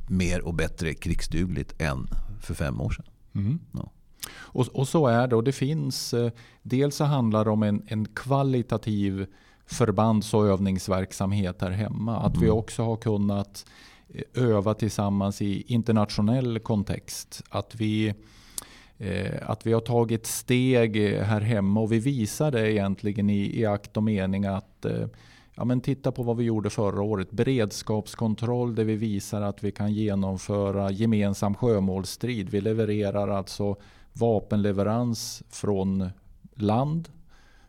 mer 0.09 0.41
och 0.41 0.53
bättre 0.53 0.93
krigsdugligt 0.93 1.81
än 1.81 2.07
för 2.41 2.53
fem 2.53 2.81
år 2.81 2.89
sedan. 2.89 3.05
Mm. 3.35 3.59
Ja. 3.71 3.91
Och, 4.35 4.67
och, 4.67 4.87
så 4.87 5.07
är 5.07 5.27
det. 5.27 5.35
Och 5.35 5.43
det 5.43 5.51
finns, 5.51 6.13
eh, 6.13 6.31
dels 6.61 6.95
så 6.95 7.03
handlar 7.03 7.45
det 7.45 7.51
om 7.51 7.63
en, 7.63 7.83
en 7.87 8.05
kvalitativ 8.05 9.25
förbands 9.65 10.33
och 10.33 10.47
övningsverksamhet 10.47 11.61
här 11.61 11.71
hemma. 11.71 12.17
Att 12.17 12.37
vi 12.37 12.45
mm. 12.45 12.57
också 12.57 12.83
har 12.83 12.95
kunnat 12.95 13.65
eh, 14.09 14.43
öva 14.43 14.73
tillsammans 14.73 15.41
i 15.41 15.63
internationell 15.67 16.59
kontext. 16.59 17.43
Att 17.49 17.75
vi, 17.75 18.13
eh, 18.97 19.49
att 19.49 19.65
vi 19.65 19.73
har 19.73 19.81
tagit 19.81 20.25
steg 20.25 20.97
här 21.19 21.41
hemma 21.41 21.79
och 21.79 21.91
vi 21.91 21.99
visar 21.99 22.51
det 22.51 22.71
egentligen 22.71 23.29
i, 23.29 23.59
i 23.59 23.65
akt 23.65 23.97
och 23.97 24.03
mening 24.03 24.45
att 24.45 24.85
ja, 25.55 25.65
men 25.65 25.81
titta 25.81 26.11
på 26.11 26.23
vad 26.23 26.37
vi 26.37 26.43
gjorde 26.43 26.69
förra 26.69 27.01
året. 27.01 27.31
Beredskapskontroll 27.31 28.75
där 28.75 28.83
vi 28.83 28.95
visar 28.95 29.41
att 29.41 29.63
vi 29.63 29.71
kan 29.71 29.93
genomföra 29.93 30.91
gemensam 30.91 31.55
sjömålsstrid. 31.55 32.49
Vi 32.49 32.61
levererar 32.61 33.27
alltså 33.27 33.75
vapenleverans 34.13 35.43
från 35.49 36.09
land 36.55 37.09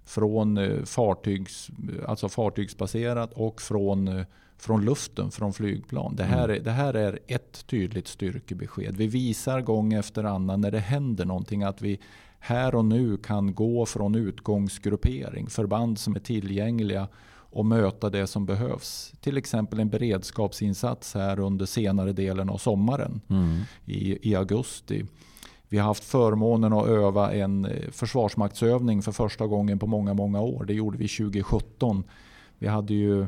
från 0.05 0.59
eh, 0.59 0.85
fartygs, 0.85 1.71
alltså 2.07 2.29
fartygsbaserat 2.29 3.33
och 3.33 3.63
från, 3.63 4.09
eh, 4.09 4.27
från 4.59 4.85
luften, 4.85 5.31
från 5.31 5.53
flygplan. 5.53 6.17
Det 6.17 6.25
här, 6.25 6.45
mm. 6.45 6.57
är, 6.57 6.61
det 6.65 6.71
här 6.71 6.95
är 6.95 7.19
ett 7.27 7.67
tydligt 7.67 8.09
styrkebesked. 8.09 8.97
Vi 8.97 9.07
visar 9.07 9.61
gång 9.61 9.93
efter 9.93 10.25
annan 10.25 10.61
när 10.61 10.71
det 10.71 10.79
händer 10.79 11.25
någonting 11.25 11.63
att 11.63 11.83
vi 11.83 12.01
här 12.39 12.75
och 12.75 12.85
nu 12.85 13.17
kan 13.17 13.55
gå 13.55 13.87
från 13.87 14.15
utgångsgruppering, 14.15 15.47
förband 15.47 15.99
som 15.99 16.17
är 16.17 16.21
tillgängliga 16.21 17.09
och 17.55 17.67
möta 17.67 18.11
det 18.11 18.27
som 18.27 18.47
behövs. 18.47 19.13
Till 19.21 19.37
exempel 19.37 19.81
en 19.81 19.89
beredskapsinsats 19.89 21.15
här 21.15 21.39
under 21.39 21.67
senare 21.67 22.13
delen 22.13 22.51
av 22.51 22.59
sommaren 22.59 23.21
mm. 23.29 23.61
i, 23.85 24.31
i 24.31 24.35
augusti. 24.35 25.05
Vi 25.69 25.79
har 25.79 25.87
haft 25.87 26.05
förmånen 26.05 26.73
att 26.73 26.87
öva 26.87 27.33
en 27.33 27.65
eh, 27.65 27.91
försvarsmaktsövning 27.91 29.03
för 29.03 29.13
första 29.13 29.47
gången 29.47 29.79
på 29.79 29.87
många, 29.87 30.15
många 30.15 30.41
år. 30.41 30.65
Det 30.65 30.75
gjorde 30.75 30.99
vi 30.99 31.09
2017. 31.09 32.05
Vi 32.59 32.67
hade 32.67 32.95
ju, 32.95 33.27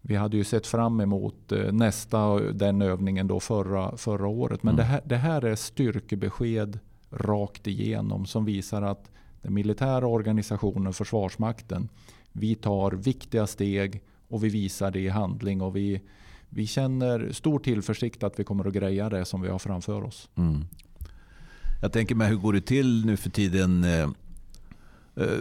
vi 0.00 0.16
hade 0.16 0.36
ju 0.36 0.44
sett 0.44 0.66
fram 0.66 1.00
emot 1.00 1.52
eh, 1.52 1.72
nästa 1.72 2.38
den 2.38 2.82
övningen 2.82 3.26
då 3.26 3.40
förra, 3.40 3.96
förra 3.96 4.26
året. 4.26 4.62
Men 4.62 4.74
mm. 4.74 4.76
det, 4.76 4.84
här, 4.84 5.00
det 5.04 5.16
här 5.16 5.44
är 5.44 5.54
styrkebesked 5.54 6.78
rakt 7.10 7.66
igenom 7.66 8.26
som 8.26 8.44
visar 8.44 8.82
att 8.82 9.10
den 9.42 9.54
militära 9.54 10.06
organisationen, 10.06 10.92
Försvarsmakten, 10.92 11.88
vi 12.32 12.54
tar 12.54 12.90
viktiga 12.92 13.46
steg 13.46 14.02
och 14.28 14.44
vi 14.44 14.48
visar 14.48 14.90
det 14.90 15.00
i 15.00 15.08
handling. 15.08 15.60
och 15.60 15.76
vi 15.76 16.00
vi 16.54 16.66
känner 16.66 17.32
stor 17.32 17.58
tillförsikt 17.58 18.22
att 18.22 18.38
vi 18.38 18.44
kommer 18.44 18.68
att 18.68 18.74
greja 18.74 19.08
det 19.08 19.24
som 19.24 19.42
vi 19.42 19.48
har 19.48 19.58
framför 19.58 20.02
oss. 20.02 20.28
Mm. 20.34 20.64
Jag 21.82 21.92
tänker 21.92 22.14
mig, 22.14 22.28
hur 22.28 22.36
går 22.36 22.52
det 22.52 22.60
till 22.60 23.06
nu 23.06 23.16
för 23.16 23.30
tiden 23.30 23.84
eh, 23.84 24.02
eh 25.16 25.38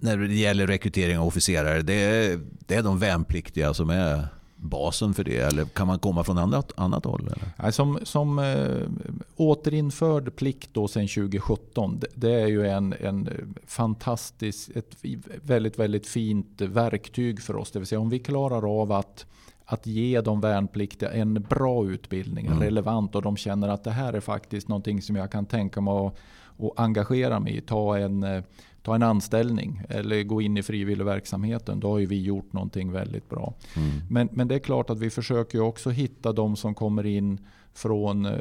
när 0.00 0.16
det 0.16 0.34
gäller 0.34 0.66
rekrytering 0.66 1.18
av 1.18 1.26
officerare? 1.26 1.82
Det 1.82 1.94
är, 1.94 2.40
det 2.66 2.74
är 2.74 2.82
de 2.82 2.98
värnpliktiga 2.98 3.74
som 3.74 3.90
är 3.90 4.26
basen 4.58 5.14
för 5.14 5.24
det? 5.24 5.38
Eller 5.38 5.64
kan 5.64 5.86
man 5.86 5.98
komma 5.98 6.24
från 6.24 6.38
annat, 6.38 6.72
annat 6.76 7.04
håll? 7.04 7.28
Eller? 7.58 7.70
Som, 7.70 7.98
som 8.02 8.38
äh, 8.38 9.14
återinförd 9.36 10.36
plikt 10.36 10.70
då 10.72 10.88
sedan 10.88 11.08
2017. 11.08 11.98
Det, 11.98 12.06
det 12.14 12.32
är 12.32 12.46
ju 12.46 12.66
en, 12.66 12.94
en 13.00 13.28
fantastisk, 13.66 14.70
ett 14.74 14.96
väldigt, 15.42 15.78
väldigt 15.78 16.06
fint 16.06 16.60
verktyg 16.60 17.42
för 17.42 17.56
oss. 17.56 17.70
Det 17.70 17.78
vill 17.78 17.88
säga 17.88 18.00
om 18.00 18.10
vi 18.10 18.18
klarar 18.18 18.80
av 18.80 18.92
att 18.92 19.26
att 19.70 19.86
ge 19.86 20.20
de 20.20 20.40
värnpliktiga 20.40 21.10
en 21.10 21.34
bra 21.34 21.86
utbildning, 21.86 22.46
mm. 22.46 22.60
relevant 22.60 23.14
och 23.14 23.22
de 23.22 23.36
känner 23.36 23.68
att 23.68 23.84
det 23.84 23.90
här 23.90 24.12
är 24.12 24.20
faktiskt 24.20 24.68
någonting 24.68 25.02
som 25.02 25.16
jag 25.16 25.32
kan 25.32 25.46
tänka 25.46 25.80
mig 25.80 25.94
att, 25.94 26.14
att 26.58 26.72
engagera 26.76 27.40
mig 27.40 27.56
i. 27.56 27.60
Ta 27.60 27.98
en, 27.98 28.22
eh, 28.22 28.42
ta 28.82 28.94
en 28.94 29.02
anställning 29.02 29.82
eller 29.88 30.22
gå 30.22 30.42
in 30.42 30.56
i 30.56 30.62
frivilligverksamheten. 30.62 31.80
Då 31.80 31.90
har 31.90 31.98
vi 31.98 32.22
gjort 32.22 32.52
någonting 32.52 32.92
väldigt 32.92 33.28
bra. 33.28 33.54
Mm. 33.76 33.90
Men, 34.10 34.28
men 34.32 34.48
det 34.48 34.54
är 34.54 34.58
klart 34.58 34.90
att 34.90 34.98
vi 34.98 35.10
försöker 35.10 35.60
också 35.60 35.90
hitta 35.90 36.32
de 36.32 36.56
som 36.56 36.74
kommer 36.74 37.06
in 37.06 37.40
från, 37.74 38.26
eh, 38.26 38.32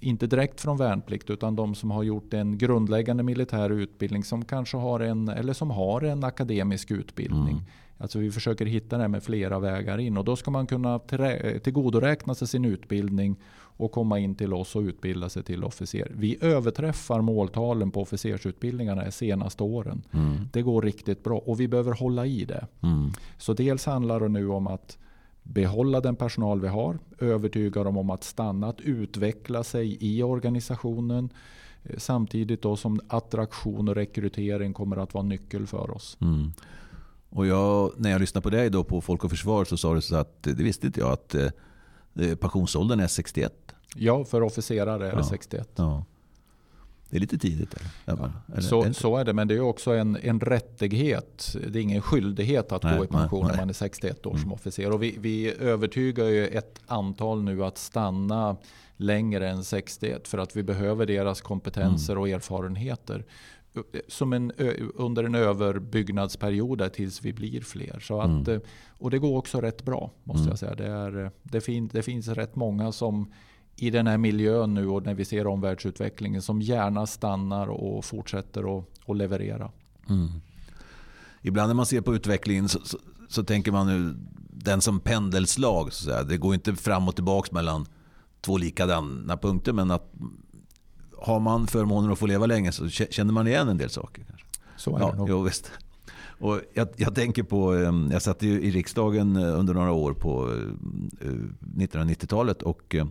inte 0.00 0.26
direkt 0.26 0.60
från 0.60 0.76
värnplikt, 0.76 1.30
utan 1.30 1.56
de 1.56 1.74
som 1.74 1.90
har 1.90 2.02
gjort 2.02 2.34
en 2.34 2.58
grundläggande 2.58 3.22
militär 3.22 3.70
utbildning 3.70 4.24
som 4.24 4.44
kanske 4.44 4.76
har 4.76 5.00
en, 5.00 5.28
eller 5.28 5.52
som 5.52 5.70
har 5.70 6.02
en 6.02 6.24
akademisk 6.24 6.90
utbildning. 6.90 7.54
Mm. 7.54 7.64
Alltså 7.98 8.18
vi 8.18 8.30
försöker 8.30 8.66
hitta 8.66 8.98
det 8.98 9.08
med 9.08 9.22
flera 9.22 9.58
vägar 9.58 9.98
in 9.98 10.16
och 10.16 10.24
då 10.24 10.36
ska 10.36 10.50
man 10.50 10.66
kunna 10.66 10.98
tillgodoräkna 11.62 12.34
sig 12.34 12.48
sin 12.48 12.64
utbildning 12.64 13.36
och 13.78 13.92
komma 13.92 14.18
in 14.18 14.34
till 14.34 14.54
oss 14.54 14.76
och 14.76 14.82
utbilda 14.82 15.28
sig 15.28 15.42
till 15.42 15.64
officer. 15.64 16.12
Vi 16.14 16.38
överträffar 16.40 17.20
måltalen 17.20 17.90
på 17.90 18.02
officersutbildningarna 18.02 19.04
de 19.04 19.12
senaste 19.12 19.62
åren. 19.62 20.02
Mm. 20.12 20.48
Det 20.52 20.62
går 20.62 20.82
riktigt 20.82 21.24
bra 21.24 21.38
och 21.38 21.60
vi 21.60 21.68
behöver 21.68 21.92
hålla 21.92 22.26
i 22.26 22.44
det. 22.44 22.66
Mm. 22.82 23.10
Så 23.38 23.52
dels 23.52 23.86
handlar 23.86 24.20
det 24.20 24.28
nu 24.28 24.48
om 24.48 24.66
att 24.66 24.98
behålla 25.42 26.00
den 26.00 26.16
personal 26.16 26.60
vi 26.60 26.68
har, 26.68 26.98
övertyga 27.18 27.84
dem 27.84 27.96
om 27.96 28.10
att 28.10 28.24
stanna, 28.24 28.68
att 28.68 28.80
utveckla 28.80 29.64
sig 29.64 29.98
i 30.00 30.22
organisationen. 30.22 31.30
Eh, 31.82 31.96
samtidigt 31.98 32.62
då 32.62 32.76
som 32.76 33.00
attraktion 33.08 33.88
och 33.88 33.94
rekrytering 33.94 34.72
kommer 34.72 34.96
att 34.96 35.14
vara 35.14 35.24
nyckel 35.24 35.66
för 35.66 35.90
oss. 35.90 36.16
Mm. 36.20 36.52
Och 37.30 37.46
jag, 37.46 37.92
när 37.96 38.10
jag 38.10 38.20
lyssnade 38.20 38.42
på 38.42 38.50
dig 38.50 38.70
då 38.70 38.84
på 38.84 39.00
Folk 39.00 39.24
och 39.24 39.30
Försvar 39.30 39.64
så 39.64 39.76
sa 39.76 39.94
du 39.94 40.00
så 40.00 40.16
att 40.16 40.42
det 40.42 40.54
visste 40.54 40.86
inte 40.86 41.00
jag 41.00 41.12
att 41.12 41.34
eh, 41.34 42.34
pensionsåldern 42.34 43.00
är 43.00 43.06
61. 43.06 43.52
Ja, 43.96 44.24
för 44.24 44.42
officerare 44.42 45.10
är 45.10 45.16
det 45.16 45.24
61. 45.24 45.68
Ja. 45.74 46.04
Det 47.10 47.16
är 47.16 47.20
lite 47.20 47.38
tidigt. 47.38 47.74
Eller? 48.06 48.32
eller 48.52 48.60
så, 48.60 48.82
är 48.82 48.92
så 48.92 49.16
är 49.16 49.24
det, 49.24 49.32
men 49.32 49.48
det 49.48 49.54
är 49.54 49.60
också 49.60 49.90
en, 49.90 50.18
en 50.22 50.40
rättighet. 50.40 51.56
Det 51.68 51.78
är 51.78 51.82
ingen 51.82 52.02
skyldighet 52.02 52.72
att 52.72 52.82
nej, 52.82 52.98
gå 52.98 53.04
i 53.04 53.08
pension 53.08 53.40
nej, 53.40 53.50
när 53.50 53.62
man 53.62 53.68
är 53.68 53.72
61 53.72 54.26
år 54.26 54.30
mm. 54.30 54.42
som 54.42 54.52
officer. 54.52 54.90
Och 54.90 55.02
vi, 55.02 55.16
vi 55.18 55.54
övertygar 55.60 56.24
ju 56.24 56.46
ett 56.46 56.80
antal 56.86 57.42
nu 57.42 57.64
att 57.64 57.78
stanna 57.78 58.56
längre 58.96 59.48
än 59.48 59.64
61 59.64 60.28
för 60.28 60.38
att 60.38 60.56
vi 60.56 60.62
behöver 60.62 61.06
deras 61.06 61.40
kompetenser 61.40 62.12
mm. 62.12 62.22
och 62.22 62.28
erfarenheter 62.28 63.24
som 64.08 64.32
en, 64.32 64.52
under 64.94 65.24
en 65.24 65.34
överbyggnadsperiod 65.34 66.92
tills 66.92 67.22
vi 67.22 67.32
blir 67.32 67.60
fler. 67.60 68.00
Så 68.00 68.20
att, 68.20 68.48
mm. 68.48 68.60
Och 68.98 69.10
det 69.10 69.18
går 69.18 69.38
också 69.38 69.60
rätt 69.60 69.84
bra 69.84 70.10
måste 70.24 70.40
mm. 70.40 70.50
jag 70.50 70.58
säga. 70.58 70.74
Det, 70.74 70.86
är, 70.86 71.30
det, 71.42 71.60
fin, 71.60 71.90
det 71.92 72.02
finns 72.02 72.28
rätt 72.28 72.56
många 72.56 72.92
som 72.92 73.32
i 73.76 73.90
den 73.90 74.06
här 74.06 74.18
miljön 74.18 74.74
nu 74.74 74.88
och 74.88 75.02
när 75.02 75.14
vi 75.14 75.24
ser 75.24 75.46
omvärldsutvecklingen 75.46 76.42
som 76.42 76.62
gärna 76.62 77.06
stannar 77.06 77.66
och 77.66 78.04
fortsätter 78.04 78.78
att, 78.78 78.84
att 79.06 79.16
leverera. 79.16 79.70
Mm. 80.08 80.28
Ibland 81.42 81.68
när 81.68 81.74
man 81.74 81.86
ser 81.86 82.00
på 82.00 82.14
utvecklingen 82.14 82.68
så, 82.68 82.80
så, 82.84 82.98
så, 83.28 83.44
tänker 83.44 83.72
man 83.72 83.86
nu 83.86 84.14
den 84.50 84.80
som 84.80 85.00
pendelslag. 85.00 85.92
Så 85.92 86.10
att 86.10 86.14
säga. 86.14 86.22
Det 86.22 86.36
går 86.36 86.54
inte 86.54 86.74
fram 86.74 87.08
och 87.08 87.14
tillbaka 87.14 87.48
mellan 87.52 87.86
två 88.40 88.58
likadana 88.58 89.36
punkter 89.36 89.72
men 89.72 89.90
att 89.90 90.12
har 91.20 91.40
man 91.40 91.66
förmånen 91.66 92.12
att 92.12 92.18
få 92.18 92.26
leva 92.26 92.46
länge 92.46 92.72
så 92.72 92.88
känner 92.88 93.32
man 93.32 93.46
igen 93.46 93.68
en 93.68 93.78
del 93.78 93.90
saker. 93.90 94.24
Kanske. 94.28 94.46
Så 94.76 94.96
är 94.96 95.00
ja, 95.00 95.10
det 95.10 95.18
nog. 95.18 95.28
Jo, 95.28 95.42
visst. 95.42 95.72
Och 96.40 96.60
jag, 96.74 96.88
jag, 96.96 97.14
tänker 97.14 97.42
på, 97.42 97.72
ehm, 97.72 98.08
jag 98.12 98.22
satt 98.22 98.42
i 98.42 98.70
riksdagen 98.70 99.36
eh, 99.36 99.58
under 99.58 99.74
några 99.74 99.92
år 99.92 100.12
på 100.12 100.54
1990-talet 101.76 102.62
eh, 102.62 102.68
och 102.68 102.94
eh, 102.94 103.06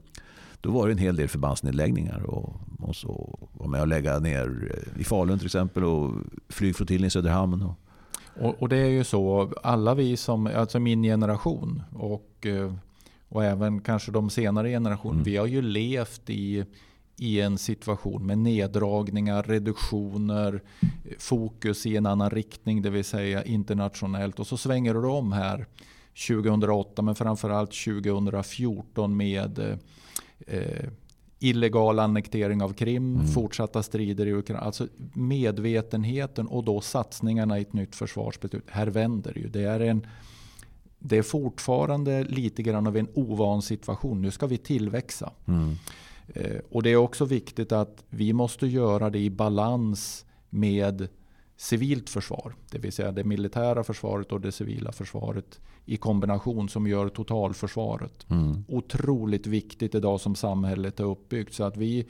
då 0.61 0.71
var 0.71 0.87
det 0.87 0.93
en 0.93 0.97
hel 0.97 1.15
del 1.15 1.27
förbandsnedläggningar. 1.27 2.23
Och, 2.23 2.61
och 2.79 2.95
så 2.95 3.39
var 3.53 3.67
med 3.67 3.81
och 3.81 3.87
lägga 3.87 4.19
ner 4.19 4.71
i 4.99 5.03
Falun 5.03 5.37
till 5.37 5.47
exempel 5.47 5.83
och 5.83 6.11
flygflottiljen 6.49 7.07
i 7.07 7.09
Söderhamn. 7.09 7.61
Och. 7.61 7.75
Och, 8.39 8.61
och, 8.61 8.69
det 8.69 8.77
är 8.77 8.89
ju 8.89 9.03
så, 9.03 9.53
alla 9.63 9.95
vi 9.95 10.17
som, 10.17 10.47
alltså 10.47 10.79
min 10.79 11.03
generation 11.03 11.83
och, 11.93 12.47
och 13.29 13.45
även 13.45 13.81
kanske 13.81 14.11
de 14.11 14.29
senare 14.29 14.69
generationerna, 14.69 15.15
mm. 15.15 15.23
vi 15.23 15.37
har 15.37 15.45
ju 15.45 15.61
levt 15.61 16.29
i 16.29 16.65
i 17.17 17.41
en 17.41 17.58
situation 17.58 18.25
med 18.25 18.38
neddragningar, 18.38 19.43
reduktioner, 19.43 20.63
fokus 21.19 21.86
i 21.86 21.97
en 21.97 22.06
annan 22.06 22.30
riktning, 22.30 22.82
det 22.82 22.89
vill 22.89 23.06
säga 23.06 23.43
internationellt. 23.43 24.39
Och 24.39 24.47
så 24.47 24.58
svänger 24.58 24.93
det 24.93 25.08
om 25.08 25.32
här 25.32 25.65
2008 26.27 27.01
men 27.01 27.15
framförallt 27.15 27.71
2014 27.86 29.17
med 29.17 29.80
eh, 30.47 30.89
illegal 31.39 31.99
annektering 31.99 32.62
av 32.62 32.73
Krim, 32.73 33.15
mm. 33.15 33.27
fortsatta 33.27 33.84
strider 33.84 34.25
i 34.25 34.34
Ukraina. 34.34 34.62
Alltså 34.62 34.88
medvetenheten 35.13 36.47
och 36.47 36.63
då 36.63 36.82
satsningarna 36.82 37.60
i 37.60 37.62
ett 37.62 37.73
nytt 37.73 37.95
försvarsbeslut. 37.95 38.63
Här 38.69 38.88
vänder 38.88 39.34
det 39.34 39.39
ju. 39.39 39.47
Det 39.47 39.63
är, 39.63 39.80
en, 39.80 40.08
det 40.99 41.17
är 41.17 41.23
fortfarande 41.23 42.23
lite 42.23 42.63
grann 42.63 42.88
av 42.88 42.97
en 42.97 43.08
ovan 43.13 43.62
situation. 43.62 44.21
Nu 44.21 44.32
ska 44.32 44.47
vi 44.47 44.58
tillväxa. 44.58 45.32
Mm. 45.47 45.75
Eh, 46.27 46.59
och 46.69 46.83
det 46.83 46.89
är 46.89 46.95
också 46.95 47.25
viktigt 47.25 47.71
att 47.71 48.03
vi 48.09 48.33
måste 48.33 48.67
göra 48.67 49.09
det 49.09 49.19
i 49.19 49.29
balans 49.29 50.25
med 50.49 51.07
civilt 51.57 52.09
försvar. 52.09 52.55
Det 52.71 52.77
vill 52.77 52.91
säga 52.91 53.11
det 53.11 53.23
militära 53.23 53.83
försvaret 53.83 54.31
och 54.31 54.41
det 54.41 54.51
civila 54.51 54.91
försvaret 54.91 55.59
i 55.85 55.97
kombination 55.97 56.69
som 56.69 56.87
gör 56.87 57.09
totalförsvaret. 57.09 58.25
Mm. 58.29 58.63
Otroligt 58.67 59.47
viktigt 59.47 59.95
idag 59.95 60.21
som 60.21 60.35
samhället 60.35 60.99
är 60.99 61.03
uppbyggt. 61.03 61.53
Så 61.53 61.63
att 61.63 61.77
vi, 61.77 62.07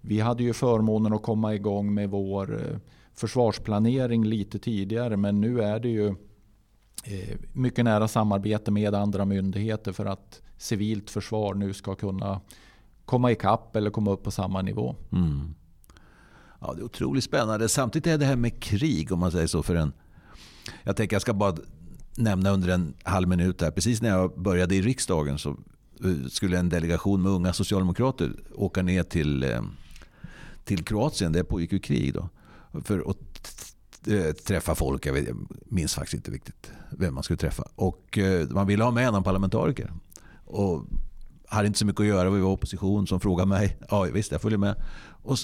vi 0.00 0.20
hade 0.20 0.42
ju 0.42 0.52
förmånen 0.52 1.12
att 1.12 1.22
komma 1.22 1.54
igång 1.54 1.94
med 1.94 2.10
vår 2.10 2.54
eh, 2.54 2.78
försvarsplanering 3.14 4.24
lite 4.24 4.58
tidigare. 4.58 5.16
Men 5.16 5.40
nu 5.40 5.62
är 5.62 5.80
det 5.80 5.88
ju 5.88 6.06
eh, 7.04 7.38
mycket 7.52 7.84
nära 7.84 8.08
samarbete 8.08 8.70
med 8.70 8.94
andra 8.94 9.24
myndigheter 9.24 9.92
för 9.92 10.06
att 10.06 10.42
civilt 10.56 11.10
försvar 11.10 11.54
nu 11.54 11.72
ska 11.72 11.94
kunna 11.94 12.40
komma 13.12 13.32
ikapp 13.32 13.76
eller 13.76 13.90
komma 13.90 14.10
upp 14.10 14.22
på 14.22 14.30
samma 14.30 14.62
nivå. 14.62 14.96
Mm. 15.12 15.54
Ja, 16.60 16.72
det 16.74 16.80
är 16.80 16.84
otroligt 16.84 17.24
spännande. 17.24 17.68
Samtidigt 17.68 18.06
är 18.06 18.18
det 18.18 18.24
här 18.24 18.36
med 18.36 18.62
krig, 18.62 19.12
om 19.12 19.18
man 19.18 19.32
säger 19.32 19.46
så, 19.46 19.62
för 19.62 19.74
en... 19.74 19.92
Jag 20.82 20.96
tänker 20.96 21.14
jag 21.14 21.22
ska 21.22 21.34
bara 21.34 21.56
nämna 22.16 22.50
under 22.50 22.68
en 22.68 22.94
halv 23.02 23.28
minut 23.28 23.60
här. 23.60 23.70
Precis 23.70 24.02
när 24.02 24.08
jag 24.08 24.40
började 24.40 24.74
i 24.74 24.82
riksdagen 24.82 25.38
så 25.38 25.50
eh, 26.04 26.26
skulle 26.28 26.58
en 26.58 26.68
delegation 26.68 27.22
med 27.22 27.32
unga 27.32 27.52
socialdemokrater 27.52 28.32
åka 28.54 28.82
ner 28.82 29.02
till, 29.02 29.42
eh, 29.42 29.62
till 30.64 30.84
Kroatien. 30.84 31.32
Det 31.32 31.44
pågick 31.44 31.72
ju 31.72 31.78
krig 31.78 32.14
då. 32.14 32.28
För 32.84 33.10
att 33.10 33.74
eh, 34.06 34.32
träffa 34.32 34.74
folk. 34.74 35.06
Jag, 35.06 35.12
vet, 35.12 35.28
jag 35.28 35.36
minns 35.64 35.94
faktiskt 35.94 36.14
inte 36.14 36.30
riktigt 36.30 36.70
vem 36.90 37.14
man 37.14 37.22
skulle 37.22 37.36
träffa. 37.36 37.64
Och 37.74 38.18
man 38.50 38.66
ville 38.66 38.84
ha 38.84 38.90
med 38.90 39.14
en 39.14 39.22
parlamentariker. 39.22 39.92
Och 40.44 40.84
hade 41.52 41.66
inte 41.66 41.78
så 41.78 41.86
mycket 41.86 42.00
att 42.00 42.06
göra, 42.06 42.30
vi 42.30 42.40
var 42.40 42.50
opposition 42.50 43.06
som 43.06 43.20
frågade 43.20 43.48
mig. 43.48 43.78
Ja 43.90 44.02
visst, 44.02 44.32
jag 44.32 44.42
följer 44.42 44.58
med. 44.58 44.82
Och 45.22 45.38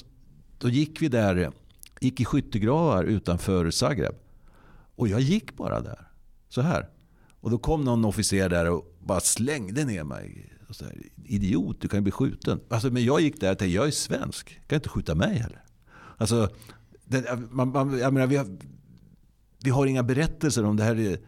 då 0.59 0.68
gick 0.68 1.03
vi 1.03 1.09
där, 1.09 1.53
gick 2.01 2.21
i 2.21 2.25
skyttegravar 2.25 3.05
utanför 3.05 3.71
Zagreb. 3.71 4.14
Och 4.97 5.09
jag 5.09 5.21
gick 5.21 5.57
bara 5.57 5.81
där, 5.81 6.09
så 6.49 6.61
här. 6.61 6.88
Och 7.40 7.51
då 7.51 7.59
kom 7.59 7.85
någon 7.85 8.05
officer 8.05 8.49
där 8.49 8.71
och 8.71 8.97
bara 9.01 9.21
slängde 9.21 9.85
ner 9.85 10.05
mig. 10.05 10.53
Och 10.68 10.77
Så 10.77 10.85
här, 10.85 11.03
Idiot, 11.25 11.81
du 11.81 11.88
kan 11.88 11.99
ju 11.99 12.03
bli 12.03 12.12
skjuten. 12.12 12.61
Alltså, 12.68 12.90
men 12.90 13.05
jag 13.05 13.21
gick 13.21 13.40
där 13.40 13.53
och 13.53 13.59
tänkte, 13.59 13.75
jag 13.75 13.87
är 13.87 13.90
svensk. 13.90 14.61
Kan 14.66 14.77
inte 14.77 14.88
skjuta 14.88 15.14
mig 15.14 15.38
heller. 15.38 15.64
Alltså, 16.16 16.49
det, 17.05 17.38
man, 17.51 17.68
man, 17.68 17.99
jag 17.99 18.12
menar, 18.12 18.27
vi, 18.27 18.37
har, 18.37 18.59
vi 19.62 19.71
har 19.71 19.87
inga 19.87 20.03
berättelser 20.03 20.64
om 20.64 20.77
det 20.77 20.85
här. 20.85 21.18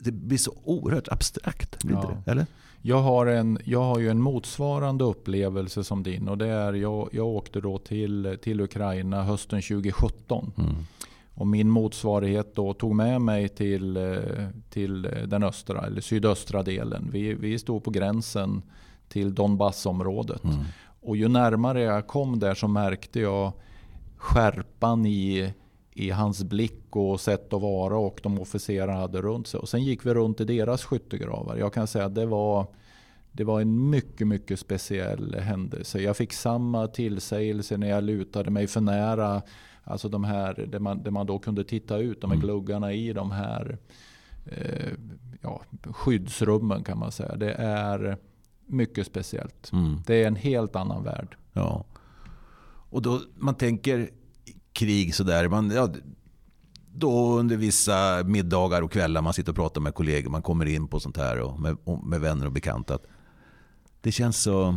Det 0.00 0.12
blir 0.12 0.38
så 0.38 0.52
oerhört 0.64 1.08
abstrakt. 1.08 1.84
Blir 1.84 1.96
ja. 1.96 2.14
det, 2.24 2.30
eller? 2.30 2.46
Jag 2.82 3.02
har, 3.02 3.26
en, 3.26 3.58
jag 3.64 3.82
har 3.82 3.98
ju 3.98 4.08
en 4.08 4.22
motsvarande 4.22 5.04
upplevelse 5.04 5.84
som 5.84 6.02
din. 6.02 6.28
och 6.28 6.38
det 6.38 6.46
är 6.48 6.72
Jag, 6.72 7.08
jag 7.12 7.26
åkte 7.26 7.60
då 7.60 7.78
till, 7.78 8.38
till 8.42 8.60
Ukraina 8.60 9.22
hösten 9.22 9.62
2017. 9.62 10.52
Mm. 10.58 10.74
Och 11.34 11.46
min 11.46 11.70
motsvarighet 11.70 12.54
då 12.54 12.74
tog 12.74 12.94
med 12.94 13.20
mig 13.20 13.48
till, 13.48 14.18
till 14.70 15.02
den 15.26 15.42
östra 15.42 15.86
eller 15.86 16.00
sydöstra 16.00 16.62
delen. 16.62 17.08
Vi, 17.12 17.34
vi 17.34 17.58
stod 17.58 17.84
på 17.84 17.90
gränsen 17.90 18.62
till 19.08 19.34
Donbassområdet. 19.34 20.44
Mm. 20.44 20.56
Och 21.00 21.16
ju 21.16 21.28
närmare 21.28 21.82
jag 21.82 22.06
kom 22.06 22.38
där 22.38 22.54
så 22.54 22.68
märkte 22.68 23.20
jag 23.20 23.52
skärpan 24.16 25.06
i, 25.06 25.52
i 26.00 26.10
hans 26.10 26.44
blick 26.44 26.96
och 26.96 27.20
sätt 27.20 27.52
att 27.52 27.62
vara 27.62 27.98
och 27.98 28.20
de 28.22 28.38
officerarna 28.40 28.92
hade 28.92 29.22
runt 29.22 29.46
sig. 29.46 29.60
Och 29.60 29.68
sen 29.68 29.84
gick 29.84 30.06
vi 30.06 30.14
runt 30.14 30.40
i 30.40 30.44
deras 30.44 30.84
skyttegravar. 30.84 31.56
Jag 31.56 31.72
kan 31.72 31.86
säga 31.86 32.04
att 32.04 32.14
det 32.14 32.26
var, 32.26 32.66
det 33.32 33.44
var 33.44 33.60
en 33.60 33.90
mycket, 33.90 34.26
mycket 34.26 34.60
speciell 34.60 35.34
händelse. 35.34 36.00
Jag 36.00 36.16
fick 36.16 36.32
samma 36.32 36.86
tillsägelse 36.86 37.76
när 37.76 37.88
jag 37.88 38.04
lutade 38.04 38.50
mig 38.50 38.66
för 38.66 38.80
nära. 38.80 39.42
Alltså 39.84 40.08
de 40.08 40.24
här, 40.24 40.66
där 40.68 40.78
man, 40.78 41.02
där 41.02 41.10
man 41.10 41.26
då 41.26 41.38
kunde 41.38 41.64
titta 41.64 41.98
ut, 41.98 42.20
de 42.20 42.30
här 42.30 42.36
mm. 42.36 42.46
gluggarna 42.46 42.92
i 42.92 43.12
de 43.12 43.30
här 43.30 43.78
eh, 44.46 44.92
ja, 45.40 45.62
skyddsrummen 45.84 46.84
kan 46.84 46.98
man 46.98 47.12
säga. 47.12 47.36
Det 47.36 47.52
är 47.52 48.16
mycket 48.66 49.06
speciellt. 49.06 49.72
Mm. 49.72 50.02
Det 50.06 50.22
är 50.22 50.26
en 50.26 50.36
helt 50.36 50.76
annan 50.76 51.04
värld. 51.04 51.36
Ja. 51.52 51.84
Och 52.90 53.02
då 53.02 53.20
man 53.36 53.54
tänker 53.54 54.10
krig 54.80 55.14
sådär. 55.14 55.48
Man, 55.48 55.70
ja, 55.70 55.88
då 56.94 57.38
under 57.38 57.56
vissa 57.56 58.22
middagar 58.24 58.82
och 58.82 58.92
kvällar 58.92 59.22
man 59.22 59.34
sitter 59.34 59.52
och 59.52 59.56
pratar 59.56 59.80
med 59.80 59.94
kollegor. 59.94 60.30
Man 60.30 60.42
kommer 60.42 60.66
in 60.66 60.88
på 60.88 61.00
sånt 61.00 61.16
här 61.16 61.40
och 61.40 61.60
med, 61.60 61.76
och 61.84 62.06
med 62.06 62.20
vänner 62.20 62.46
och 62.46 62.52
bekanta. 62.52 62.98
det 64.00 64.12
känns 64.12 64.42
så 64.42 64.76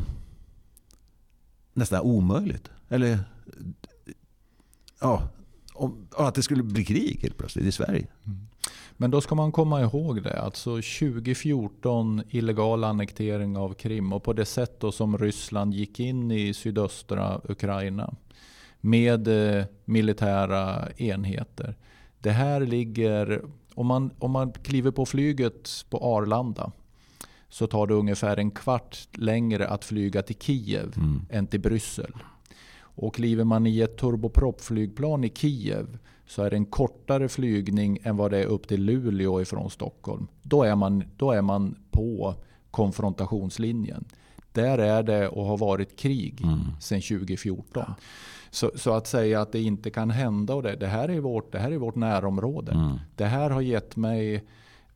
nästan 1.73 2.01
omöjligt. 2.01 2.69
Eller 2.89 3.19
ja, 5.01 5.29
om, 5.73 6.07
att 6.11 6.35
det 6.35 6.43
skulle 6.43 6.63
bli 6.63 6.85
krig 6.85 7.19
helt 7.21 7.37
plötsligt 7.37 7.65
i 7.65 7.71
Sverige. 7.71 8.07
Mm. 8.25 8.47
Men 8.97 9.11
då 9.11 9.21
ska 9.21 9.35
man 9.35 9.51
komma 9.51 9.81
ihåg 9.81 10.23
det. 10.23 10.41
Alltså 10.41 10.69
2014 10.69 12.23
illegal 12.29 12.83
annektering 12.83 13.57
av 13.57 13.73
Krim 13.73 14.13
och 14.13 14.23
på 14.23 14.33
det 14.33 14.45
sätt 14.45 14.79
då 14.79 14.91
som 14.91 15.17
Ryssland 15.17 15.73
gick 15.73 15.99
in 15.99 16.31
i 16.31 16.53
sydöstra 16.53 17.41
Ukraina 17.43 18.13
med 18.85 19.27
eh, 19.27 19.65
militära 19.85 20.89
enheter. 20.97 21.75
Det 22.19 22.31
här 22.31 22.59
ligger, 22.61 23.41
om 23.75 23.87
man, 23.87 24.11
om 24.19 24.31
man 24.31 24.51
kliver 24.51 24.91
på 24.91 25.05
flyget 25.05 25.85
på 25.89 25.97
Arlanda 25.97 26.71
så 27.49 27.67
tar 27.67 27.87
det 27.87 27.93
ungefär 27.93 28.37
en 28.37 28.51
kvart 28.51 29.07
längre 29.11 29.67
att 29.67 29.85
flyga 29.85 30.21
till 30.21 30.35
Kiev 30.39 30.93
mm. 30.97 31.21
än 31.29 31.47
till 31.47 31.59
Bryssel. 31.59 32.13
Och 32.75 33.15
kliver 33.15 33.43
man 33.43 33.67
i 33.67 33.79
ett 33.79 33.97
turboproppflygplan 33.97 35.23
i 35.23 35.29
Kiev 35.29 35.97
så 36.27 36.43
är 36.43 36.49
det 36.49 36.55
en 36.55 36.65
kortare 36.65 37.29
flygning 37.29 37.99
än 38.03 38.17
vad 38.17 38.31
det 38.31 38.37
är 38.37 38.45
upp 38.45 38.67
till 38.67 38.83
Luleå 38.83 39.41
ifrån 39.41 39.69
Stockholm. 39.69 40.27
Då 40.41 40.63
är 40.63 40.75
man, 40.75 41.03
då 41.17 41.31
är 41.31 41.41
man 41.41 41.75
på 41.91 42.35
konfrontationslinjen. 42.71 44.05
Där 44.53 44.77
är 44.77 45.03
det 45.03 45.27
och 45.27 45.45
har 45.45 45.57
varit 45.57 45.99
krig 45.99 46.41
mm. 46.43 46.59
sedan 46.79 47.01
2014. 47.01 47.83
Ja. 47.87 47.95
Så, 48.49 48.71
så, 48.75 48.93
att 48.93 49.07
säga 49.07 49.41
att 49.41 49.51
det 49.51 49.61
inte 49.61 49.89
kan 49.89 50.09
hända 50.09 50.55
och 50.55 50.63
det, 50.63 50.75
det 50.75 50.87
här 50.87 51.09
är 51.09 51.19
vårt, 51.19 51.51
det 51.51 51.59
här 51.59 51.71
är 51.71 51.77
vårt 51.77 51.95
närområde. 51.95 52.71
Mm. 52.71 52.99
Det 53.15 53.25
här 53.25 53.49
har 53.49 53.61
gett 53.61 53.95
mig 53.95 54.43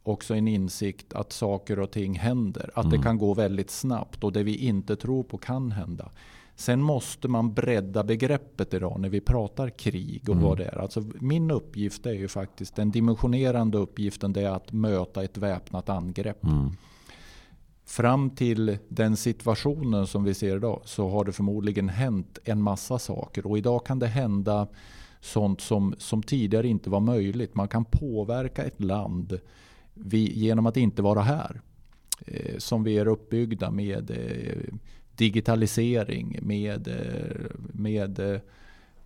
också 0.04 0.36
en 0.36 0.48
insikt 0.48 1.14
att 1.14 1.32
saker 1.32 1.80
och 1.80 1.92
ting 1.92 2.20
händer. 2.20 2.70
Att 2.74 2.86
mm. 2.86 2.98
det 2.98 3.04
kan 3.04 3.18
gå 3.18 3.34
väldigt 3.34 3.70
snabbt 3.70 4.24
och 4.24 4.32
det 4.32 4.44
vi 4.44 4.56
inte 4.56 4.96
tror 4.96 5.24
på 5.24 5.38
kan 5.38 5.72
hända. 5.72 6.12
Sen 6.56 6.82
måste 6.82 7.28
man 7.28 7.54
bredda 7.54 8.04
begreppet 8.04 8.74
idag 8.74 9.00
när 9.00 9.10
vi 9.10 9.22
pratar 9.22 9.70
krig 9.70 10.22
och 10.30 10.36
mm. 10.36 10.44
vad 10.44 10.58
det 10.58 10.66
är. 10.66 10.78
Alltså 10.78 11.04
min 11.20 11.52
uppgift 11.52 12.06
är 12.06 12.14
ju 12.14 12.28
faktiskt, 12.28 12.76
den 12.76 12.92
dimensionerande 12.92 13.78
uppgiften 13.78 14.34
det 14.34 14.42
är 14.42 14.50
att 14.50 14.72
möta 14.72 15.24
ett 15.24 15.38
väpnat 15.38 15.90
angrepp. 15.90 16.44
Mm. 16.44 16.72
Fram 17.88 18.30
till 18.30 18.78
den 18.90 19.18
situationen 19.18 20.08
som 20.08 20.24
vi 20.24 20.34
ser 20.34 20.56
idag 20.56 20.82
så 20.86 21.10
har 21.10 21.26
det 21.26 21.32
förmodligen 21.32 21.90
hänt 21.90 22.40
en 22.44 22.62
massa 22.62 23.00
saker. 23.00 23.48
Och 23.48 23.58
idag 23.58 23.86
kan 23.86 24.00
det 24.00 24.08
hända 24.08 24.68
sånt 25.22 25.62
som, 25.62 25.96
som 25.98 26.24
tidigare 26.24 26.68
inte 26.68 26.90
var 26.90 27.00
möjligt. 27.00 27.56
Man 27.56 27.68
kan 27.68 27.86
påverka 27.86 28.64
ett 28.64 28.84
land 28.84 29.40
vi, 29.94 30.40
genom 30.40 30.66
att 30.66 30.78
inte 30.78 31.02
vara 31.02 31.22
här. 31.22 31.62
Eh, 32.26 32.58
som 32.58 32.84
vi 32.84 32.98
är 32.98 33.08
uppbyggda 33.08 33.72
med 33.72 34.12
eh, 34.12 34.74
digitalisering, 35.16 36.40
med, 36.42 36.88
eh, 36.88 37.52
med 37.74 38.20
eh, 38.20 38.40